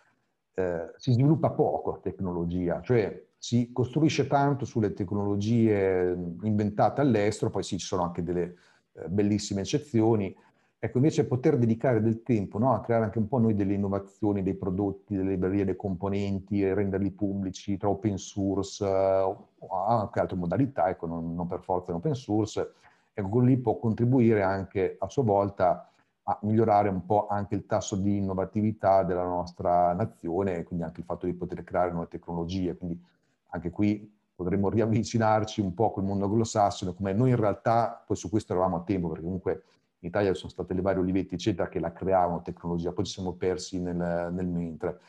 eh, 0.55 0.93
si 0.97 1.13
sviluppa 1.13 1.51
poco 1.51 1.99
tecnologia, 2.01 2.81
cioè 2.81 3.27
si 3.39 3.71
costruisce 3.73 4.27
tanto 4.27 4.65
sulle 4.65 4.93
tecnologie 4.93 6.17
inventate 6.43 7.01
all'estero, 7.01 7.51
poi 7.51 7.63
sì, 7.63 7.79
ci 7.79 7.87
sono 7.87 8.03
anche 8.03 8.23
delle 8.23 8.57
eh, 8.95 9.09
bellissime 9.09 9.61
eccezioni, 9.61 10.35
ecco 10.81 10.99
invece 10.99 11.25
poter 11.25 11.57
dedicare 11.57 12.03
del 12.03 12.23
tempo 12.23 12.59
no, 12.59 12.75
a 12.75 12.81
creare 12.81 13.05
anche 13.05 13.19
un 13.19 13.29
po' 13.29 13.39
noi 13.39 13.55
delle 13.55 13.75
innovazioni, 13.75 14.43
dei 14.43 14.55
prodotti, 14.55 15.17
delle 15.17 15.31
librerie, 15.31 15.65
dei 15.65 15.77
componenti, 15.77 16.63
e 16.63 16.75
renderli 16.75 17.11
pubblici 17.13 17.77
tra 17.77 17.89
open 17.89 18.19
source 18.19 18.85
eh, 18.85 19.21
o 19.21 19.49
anche 19.87 20.21
altre 20.21 20.37
modalità, 20.37 20.89
ecco, 20.89 21.07
non, 21.07 21.35
non 21.35 21.47
per 21.47 21.61
forza 21.61 21.93
in 21.93 21.99
open 21.99 22.15
source, 22.15 22.73
e 23.15 23.23
quello 23.23 23.47
lì 23.47 23.57
può 23.57 23.79
contribuire 23.79 24.43
anche 24.43 24.97
a 24.99 25.09
sua 25.09 25.23
volta 25.23 25.91
a 26.31 26.39
migliorare 26.43 26.89
un 26.89 27.05
po' 27.07 27.27
anche 27.27 27.55
il 27.55 27.67
tasso 27.67 27.97
di 27.97 28.19
innovatività 28.19 29.03
della 29.03 29.25
nostra 29.25 29.95
nazione 29.95 30.63
quindi 30.63 30.85
anche 30.85 31.01
il 31.01 31.07
fatto 31.07 31.25
di 31.25 31.33
poter 31.33 31.65
creare 31.65 31.91
nuove 31.91 32.09
tecnologie. 32.09 32.77
Quindi 32.77 33.03
anche 33.49 33.71
qui 33.71 34.17
potremmo 34.35 34.69
riavvicinarci 34.69 35.61
un 35.61 35.75
po' 35.75 35.91
col 35.91 36.05
mondo 36.05 36.27
anglosassone, 36.27 36.95
come 36.95 37.13
noi 37.13 37.31
in 37.31 37.37
realtà 37.37 38.03
poi 38.07 38.17
su 38.17 38.31
questo 38.31 38.53
eravamo 38.53 38.77
a 38.77 38.83
tempo, 38.83 39.09
perché 39.09 39.25
comunque 39.25 39.63
in 40.01 40.09
Italia 40.09 40.33
sono 40.35 40.51
state 40.51 40.75
le 40.75 40.81
varie 40.81 41.01
Olivetti, 41.01 41.35
eccetera, 41.35 41.69
che 41.69 41.81
la 41.81 41.93
creavano 41.93 42.43
tecnologia, 42.43 42.93
poi 42.93 43.05
ci 43.05 43.15
siamo 43.15 43.33
persi 43.33 43.81
nel, 43.81 43.97
nel 43.97 44.47
mentre. 44.47 45.01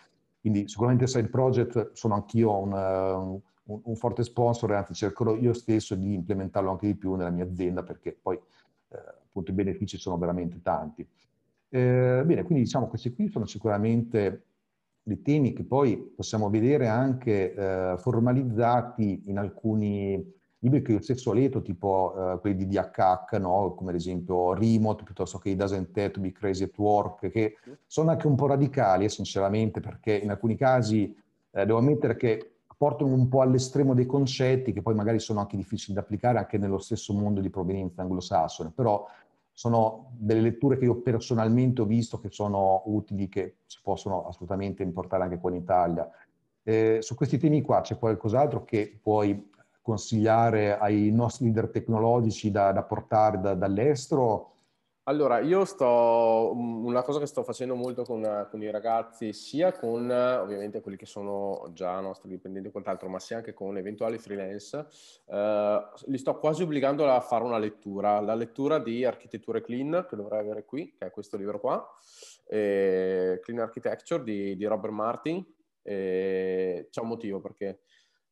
Quindi 0.41 0.67
sicuramente 0.67 1.05
Side 1.05 1.27
Project 1.27 1.91
sono 1.93 2.15
anch'io 2.15 2.57
un, 2.57 2.73
un, 2.73 3.81
un, 3.83 3.95
forte 3.95 4.23
sponsor, 4.23 4.71
anzi 4.71 4.93
cercherò 4.93 5.35
io 5.35 5.53
stesso 5.53 5.93
di 5.93 6.13
implementarlo 6.13 6.71
anche 6.71 6.87
di 6.87 6.95
più 6.95 7.13
nella 7.13 7.29
mia 7.29 7.43
azienda 7.43 7.83
perché 7.83 8.17
poi 8.19 8.35
eh, 8.37 8.97
appunto 8.97 9.51
i 9.51 9.53
benefici 9.53 9.97
sono 9.97 10.17
veramente 10.17 10.61
tanti. 10.61 11.07
Eh, 11.71 12.23
bene, 12.25 12.43
quindi 12.43 12.63
diciamo 12.63 12.87
questi 12.87 13.13
qui 13.13 13.27
sono 13.27 13.45
sicuramente 13.45 14.45
dei 15.01 15.21
temi 15.21 15.53
che 15.53 15.63
poi 15.63 15.97
possiamo 15.97 16.49
vedere 16.49 16.87
anche 16.87 17.53
eh, 17.53 17.95
formalizzati 17.97 19.23
in 19.25 19.37
alcuni 19.37 20.37
libri 20.59 20.81
che 20.81 20.91
io 20.91 21.01
stesso 21.01 21.29
ho 21.29 21.33
letto, 21.33 21.61
tipo 21.61 22.13
uh, 22.15 22.39
quelli 22.39 22.57
di 22.57 22.67
DHH, 22.67 23.37
no? 23.39 23.73
come 23.75 23.91
ad 23.91 23.95
esempio 23.95 24.53
Remote, 24.53 25.03
piuttosto 25.03 25.37
che 25.37 25.51
It 25.51 25.57
Doesn't 25.57 25.97
Have 25.97 26.11
to 26.11 26.19
Be 26.19 26.31
Crazy 26.31 26.65
at 26.65 26.77
Work, 26.77 27.29
che 27.29 27.55
sono 27.85 28.11
anche 28.11 28.27
un 28.27 28.35
po' 28.35 28.47
radicali, 28.47 29.05
eh, 29.05 29.09
sinceramente, 29.09 29.79
perché 29.79 30.13
in 30.13 30.29
alcuni 30.29 30.55
casi 30.55 31.15
eh, 31.51 31.65
devo 31.65 31.77
ammettere 31.77 32.17
che 32.17 32.51
portano 32.77 33.13
un 33.13 33.27
po' 33.27 33.41
all'estremo 33.41 33.93
dei 33.93 34.05
concetti 34.05 34.71
che 34.71 34.81
poi 34.81 34.95
magari 34.95 35.19
sono 35.19 35.41
anche 35.41 35.57
difficili 35.57 35.93
da 35.93 35.99
applicare 35.99 36.37
anche 36.37 36.57
nello 36.57 36.77
stesso 36.77 37.13
mondo 37.13 37.41
di 37.41 37.49
provenienza 37.49 38.01
anglosassone, 38.01 38.71
però 38.73 39.05
sono 39.59 40.11
delle 40.13 40.39
letture 40.39 40.77
che 40.77 40.85
io 40.85 41.01
personalmente 41.01 41.81
ho 41.81 41.85
visto 41.85 42.17
che 42.21 42.29
sono 42.31 42.81
utili, 42.85 43.27
che 43.27 43.57
si 43.65 43.79
possono 43.83 44.25
assolutamente 44.25 44.83
importare 44.83 45.23
anche 45.23 45.37
qua 45.37 45.49
in 45.49 45.57
Italia. 45.57 46.09
Eh, 46.63 46.99
su 47.01 47.13
questi 47.13 47.37
temi 47.37 47.61
qua 47.61 47.81
c'è 47.81 47.97
qualcos'altro 47.97 48.63
che 48.63 48.97
puoi 49.03 49.51
consigliare 49.81 50.77
ai 50.77 51.11
nostri 51.11 51.43
leader 51.43 51.67
tecnologici 51.71 52.51
da, 52.51 52.71
da 52.71 52.83
portare 52.83 53.41
da, 53.41 53.53
dall'estero? 53.53 54.51
Allora, 55.09 55.39
io 55.39 55.65
sto, 55.65 56.53
una 56.55 57.01
cosa 57.01 57.17
che 57.17 57.25
sto 57.25 57.41
facendo 57.41 57.73
molto 57.73 58.03
con, 58.03 58.47
con, 58.47 58.61
i 58.61 58.69
ragazzi, 58.69 59.33
sia 59.33 59.71
con 59.71 60.07
ovviamente 60.07 60.81
quelli 60.81 60.97
che 60.97 61.07
sono 61.07 61.71
già 61.73 61.99
nostri 61.99 62.29
dipendenti 62.29 62.67
o 62.67 62.71
quant'altro, 62.71 63.09
ma 63.09 63.17
sia 63.17 63.37
anche 63.37 63.51
con 63.51 63.75
eventuali 63.75 64.19
freelance, 64.19 64.85
eh, 65.25 65.81
li 66.05 66.17
sto 66.19 66.37
quasi 66.37 66.61
obbligando 66.61 67.09
a 67.09 67.19
fare 67.21 67.43
una 67.43 67.57
lettura, 67.57 68.19
la 68.19 68.35
lettura 68.35 68.77
di 68.77 69.03
Architetture 69.03 69.61
Clean, 69.61 70.05
che 70.07 70.15
dovrei 70.15 70.41
avere 70.41 70.63
qui, 70.63 70.93
che 70.95 71.07
è 71.07 71.09
questo 71.09 71.37
libro 71.37 71.59
qua, 71.59 71.83
Clean 72.45 73.59
Architecture 73.59 74.21
di, 74.21 74.55
di 74.55 74.65
Robert 74.65 74.93
Martin. 74.93 75.43
c'è 75.81 77.01
un 77.01 77.07
motivo 77.07 77.41
perché 77.41 77.79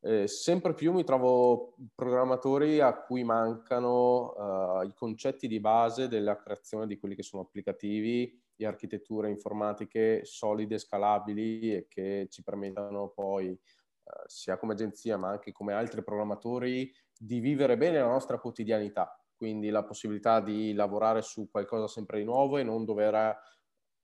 eh, 0.01 0.27
sempre 0.27 0.73
più 0.73 0.93
mi 0.93 1.03
trovo 1.03 1.75
programmatori 1.95 2.79
a 2.79 2.93
cui 3.01 3.23
mancano 3.23 4.79
uh, 4.79 4.85
i 4.85 4.93
concetti 4.93 5.47
di 5.47 5.59
base 5.59 6.07
della 6.07 6.37
creazione 6.37 6.85
di 6.85 6.99
quelli 6.99 7.15
che 7.15 7.23
sono 7.23 7.41
applicativi 7.41 8.39
di 8.55 8.65
architetture 8.65 9.29
informatiche 9.29 10.23
solide, 10.23 10.77
scalabili 10.77 11.75
e 11.75 11.87
che 11.87 12.27
ci 12.29 12.43
permettano 12.43 13.09
poi, 13.09 13.49
uh, 13.49 14.11
sia 14.27 14.57
come 14.57 14.73
agenzia 14.73 15.17
ma 15.17 15.29
anche 15.29 15.51
come 15.51 15.73
altri 15.73 16.03
programmatori, 16.03 16.93
di 17.17 17.39
vivere 17.39 17.75
bene 17.75 17.99
la 17.99 18.07
nostra 18.07 18.37
quotidianità. 18.37 19.19
Quindi 19.35 19.69
la 19.69 19.83
possibilità 19.83 20.39
di 20.41 20.73
lavorare 20.73 21.21
su 21.21 21.49
qualcosa 21.49 21.87
sempre 21.87 22.19
di 22.19 22.23
nuovo 22.23 22.57
e 22.57 22.63
non 22.63 22.85
dover 22.85 23.35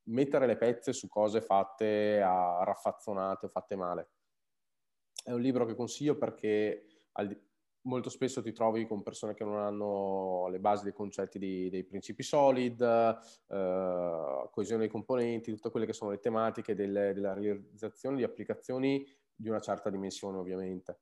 mettere 0.05 0.47
le 0.47 0.57
pezze 0.57 0.91
su 0.91 1.07
cose 1.07 1.41
fatte 1.41 2.21
a 2.21 2.63
raffazzonate 2.63 3.45
o 3.45 3.49
fatte 3.49 3.75
male. 3.75 4.09
È 5.23 5.31
un 5.31 5.39
libro 5.39 5.65
che 5.65 5.73
consiglio 5.73 6.17
perché 6.17 6.85
molto 7.83 8.09
spesso 8.09 8.41
ti 8.41 8.51
trovi 8.51 8.85
con 8.85 9.03
persone 9.03 9.33
che 9.33 9.43
non 9.43 9.57
hanno 9.57 10.47
le 10.49 10.59
basi 10.59 10.83
dei 10.83 10.93
concetti 10.93 11.39
di, 11.39 11.69
dei 11.69 11.83
principi 11.83 12.23
solid, 12.23 12.81
eh, 12.81 14.49
coesione 14.51 14.81
dei 14.81 14.89
componenti, 14.89 15.51
tutte 15.51 15.69
quelle 15.69 15.85
che 15.85 15.93
sono 15.93 16.11
le 16.11 16.19
tematiche 16.19 16.75
delle, 16.75 17.13
della 17.13 17.33
realizzazione 17.33 18.17
di 18.17 18.23
applicazioni 18.23 19.05
di 19.35 19.49
una 19.49 19.59
certa 19.59 19.89
dimensione 19.89 20.37
ovviamente. 20.37 20.99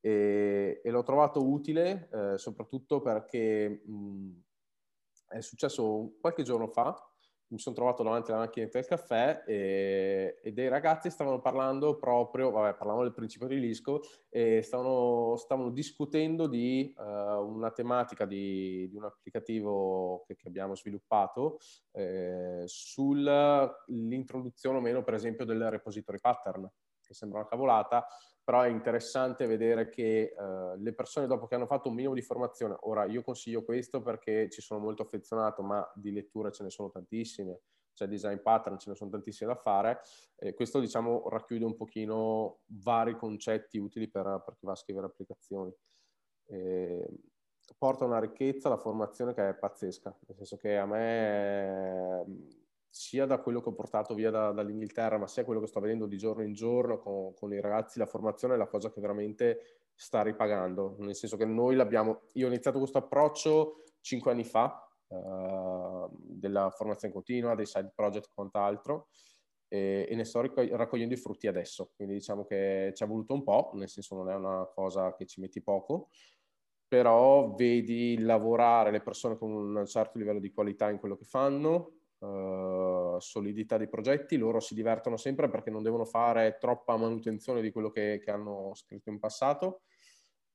E, 0.00 0.80
e 0.82 0.90
l'ho 0.90 1.02
trovato 1.02 1.46
utile 1.46 2.08
eh, 2.10 2.38
soprattutto 2.38 3.00
perché 3.00 3.82
mh, 3.84 4.30
è 5.28 5.40
successo 5.40 6.16
qualche 6.20 6.42
giorno 6.42 6.68
fa 6.68 7.09
mi 7.50 7.58
sono 7.58 7.74
trovato 7.74 8.02
davanti 8.02 8.30
alla 8.30 8.40
macchinetta 8.40 8.78
del 8.78 8.86
caffè 8.86 9.44
e, 9.46 10.40
e, 10.42 10.52
dei 10.52 10.68
ragazzi 10.68 11.10
stavano 11.10 11.40
parlando 11.40 11.98
proprio, 11.98 12.50
vabbè, 12.50 12.74
parlavamo 12.76 13.02
del 13.02 13.12
principio 13.12 13.46
di 13.48 13.58
Lisco 13.58 14.02
e 14.28 14.60
stavano, 14.62 15.34
stavano 15.36 15.70
discutendo 15.70 16.46
di 16.46 16.94
uh, 16.96 17.02
una 17.02 17.72
tematica 17.72 18.24
di, 18.24 18.88
di 18.88 18.96
un 18.96 19.04
applicativo 19.04 20.22
che, 20.26 20.36
che 20.36 20.46
abbiamo 20.48 20.76
sviluppato 20.76 21.58
eh, 21.92 22.62
sull'introduzione 22.66 24.78
o 24.78 24.80
meno, 24.80 25.02
per 25.02 25.14
esempio, 25.14 25.44
del 25.44 25.70
repository 25.70 26.20
pattern, 26.20 26.70
che 27.02 27.14
sembra 27.14 27.40
una 27.40 27.48
cavolata, 27.48 28.06
però 28.50 28.62
è 28.62 28.68
interessante 28.68 29.46
vedere 29.46 29.88
che 29.88 30.34
uh, 30.36 30.74
le 30.76 30.92
persone 30.92 31.28
dopo 31.28 31.46
che 31.46 31.54
hanno 31.54 31.68
fatto 31.68 31.88
un 31.88 31.94
minimo 31.94 32.14
di 32.14 32.20
formazione, 32.20 32.76
ora 32.80 33.04
io 33.04 33.22
consiglio 33.22 33.62
questo 33.62 34.02
perché 34.02 34.50
ci 34.50 34.60
sono 34.60 34.80
molto 34.80 35.02
affezionato, 35.02 35.62
ma 35.62 35.88
di 35.94 36.10
letture 36.10 36.50
ce 36.50 36.64
ne 36.64 36.70
sono 36.70 36.90
tantissime, 36.90 37.60
c'è 37.94 38.08
design 38.08 38.38
pattern, 38.38 38.76
ce 38.76 38.90
ne 38.90 38.96
sono 38.96 39.08
tantissime 39.08 39.52
da 39.52 39.56
fare, 39.56 40.00
e 40.34 40.52
questo 40.54 40.80
diciamo 40.80 41.28
racchiude 41.28 41.64
un 41.64 41.76
pochino 41.76 42.62
vari 42.82 43.16
concetti 43.16 43.78
utili 43.78 44.08
per, 44.08 44.42
per 44.44 44.56
chi 44.56 44.66
va 44.66 44.72
a 44.72 44.74
scrivere 44.74 45.06
applicazioni. 45.06 45.72
E 46.46 47.08
porta 47.78 48.04
una 48.04 48.18
ricchezza 48.18 48.68
la 48.68 48.78
formazione 48.78 49.32
che 49.32 49.48
è 49.48 49.54
pazzesca, 49.54 50.18
nel 50.26 50.36
senso 50.36 50.56
che 50.56 50.76
a 50.76 50.86
me 50.86 52.24
sia 52.90 53.24
da 53.24 53.38
quello 53.38 53.60
che 53.60 53.68
ho 53.68 53.72
portato 53.72 54.14
via 54.14 54.30
da, 54.30 54.50
dall'Inghilterra, 54.50 55.16
ma 55.16 55.28
sia 55.28 55.44
quello 55.44 55.60
che 55.60 55.68
sto 55.68 55.78
vedendo 55.80 56.06
di 56.06 56.18
giorno 56.18 56.42
in 56.42 56.52
giorno 56.52 56.98
con, 56.98 57.32
con, 57.34 57.52
i 57.52 57.60
ragazzi, 57.60 57.98
la 57.98 58.06
formazione 58.06 58.54
è 58.54 58.56
la 58.56 58.66
cosa 58.66 58.90
che 58.90 59.00
veramente 59.00 59.78
sta 59.94 60.22
ripagando, 60.22 60.96
nel 60.98 61.14
senso 61.14 61.36
che 61.36 61.44
noi 61.44 61.76
l'abbiamo, 61.76 62.22
io 62.32 62.46
ho 62.46 62.48
iniziato 62.48 62.78
questo 62.78 62.98
approccio 62.98 63.84
cinque 64.00 64.32
anni 64.32 64.44
fa, 64.44 64.88
uh, 65.06 66.08
della 66.10 66.70
formazione 66.70 67.14
continua, 67.14 67.54
dei 67.54 67.66
side 67.66 67.92
project 67.94 68.26
e 68.26 68.34
quant'altro, 68.34 69.08
e, 69.68 70.06
e 70.08 70.14
ne 70.16 70.24
sto 70.24 70.40
raccogliendo 70.40 71.14
i 71.14 71.18
frutti 71.18 71.46
adesso, 71.46 71.92
quindi 71.94 72.14
diciamo 72.14 72.44
che 72.44 72.92
ci 72.94 73.04
è 73.04 73.06
voluto 73.06 73.34
un 73.34 73.44
po', 73.44 73.70
nel 73.74 73.88
senso 73.88 74.16
non 74.16 74.30
è 74.30 74.34
una 74.34 74.68
cosa 74.74 75.14
che 75.14 75.26
ci 75.26 75.40
metti 75.40 75.62
poco, 75.62 76.08
però 76.88 77.54
vedi 77.54 78.18
lavorare 78.18 78.90
le 78.90 79.00
persone 79.00 79.38
con 79.38 79.52
un 79.52 79.86
certo 79.86 80.18
livello 80.18 80.40
di 80.40 80.50
qualità 80.50 80.90
in 80.90 80.98
quello 80.98 81.16
che 81.16 81.24
fanno, 81.24 81.99
uh, 82.20 83.18
solidità 83.18 83.76
di 83.76 83.88
progetti, 83.88 84.36
loro 84.36 84.60
si 84.60 84.74
divertono 84.74 85.16
sempre 85.16 85.48
perché 85.48 85.70
non 85.70 85.82
devono 85.82 86.04
fare 86.04 86.56
troppa 86.58 86.96
manutenzione 86.96 87.60
di 87.60 87.70
quello 87.70 87.90
che, 87.90 88.20
che 88.22 88.30
hanno 88.30 88.72
scritto 88.74 89.10
in 89.10 89.18
passato 89.18 89.82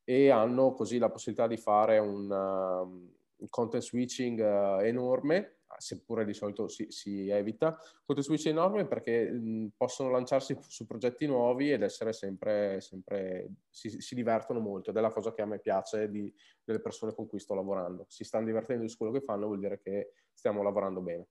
e 0.04 0.30
hanno 0.30 0.74
così 0.74 0.98
la 0.98 1.10
possibilità 1.10 1.48
di 1.48 1.58
fare 1.58 1.98
un, 1.98 2.30
uh, 2.30 3.48
content 3.50 3.84
switching 3.84 4.40
uh, 4.40 4.80
enorme 4.82 5.56
seppure 5.78 6.26
di 6.26 6.34
solito 6.34 6.68
si, 6.68 6.88
si 6.90 7.30
evita, 7.30 7.78
content 8.06 8.26
switching 8.26 8.56
enorme 8.56 8.88
perché 8.88 9.30
mh, 9.30 9.74
possono 9.76 10.10
lanciarsi 10.10 10.58
su 10.68 10.86
progetti 10.86 11.26
nuovi 11.26 11.72
ed 11.72 11.82
essere 11.82 12.14
sempre, 12.14 12.80
sempre 12.82 13.50
si, 13.70 13.90
si, 14.02 14.16
divertono 14.16 14.60
molto 14.60 14.90
ed 14.90 14.98
è 14.98 15.02
la 15.02 15.12
cosa 15.12 15.34
che 15.34 15.42
a 15.42 15.46
me 15.46 15.60
piace 15.60 16.10
di, 16.10 16.34
delle 16.64 16.80
persone 16.80 17.14
con 17.14 17.28
cui 17.28 17.40
sto 17.40 17.56
lavorando. 17.56 18.06
Si 18.08 18.24
stanno 18.24 18.46
divertendo 18.46 18.88
su 18.88 18.98
quello 18.98 19.12
che 19.12 19.22
fanno, 19.22 19.48
vuol 19.48 19.60
dire 19.60 19.80
che 19.82 20.12
stiamo 20.34 20.64
lavorando 20.64 21.02
bene. 21.02 21.28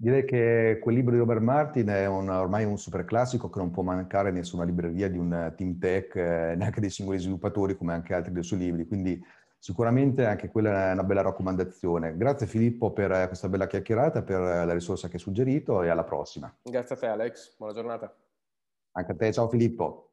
Direi 0.00 0.24
che 0.24 0.78
quel 0.80 0.94
libro 0.94 1.10
di 1.10 1.18
Robert 1.18 1.40
Martin 1.40 1.88
è 1.88 2.06
un, 2.06 2.28
ormai 2.28 2.64
un 2.64 2.78
super 2.78 3.04
classico 3.04 3.50
che 3.50 3.58
non 3.58 3.72
può 3.72 3.82
mancare 3.82 4.30
nessuna 4.30 4.62
libreria 4.62 5.10
di 5.10 5.18
un 5.18 5.52
team 5.56 5.76
tech, 5.76 6.14
eh, 6.14 6.54
neanche 6.56 6.80
dei 6.80 6.88
singoli 6.88 7.18
sviluppatori 7.18 7.76
come 7.76 7.94
anche 7.94 8.14
altri 8.14 8.30
dei 8.30 8.44
suoi 8.44 8.60
libri, 8.60 8.86
quindi 8.86 9.20
sicuramente 9.58 10.24
anche 10.24 10.50
quella 10.50 10.90
è 10.90 10.92
una 10.92 11.02
bella 11.02 11.22
raccomandazione. 11.22 12.16
Grazie 12.16 12.46
Filippo 12.46 12.92
per 12.92 13.26
questa 13.26 13.48
bella 13.48 13.66
chiacchierata, 13.66 14.22
per 14.22 14.38
la 14.38 14.72
risorsa 14.72 15.08
che 15.08 15.14
hai 15.14 15.20
suggerito 15.20 15.82
e 15.82 15.88
alla 15.88 16.04
prossima. 16.04 16.56
Grazie 16.62 16.94
a 16.94 16.98
te 16.98 17.06
Alex, 17.06 17.56
buona 17.56 17.72
giornata. 17.72 18.14
Anche 18.92 19.10
a 19.10 19.16
te, 19.16 19.32
ciao 19.32 19.48
Filippo. 19.48 20.07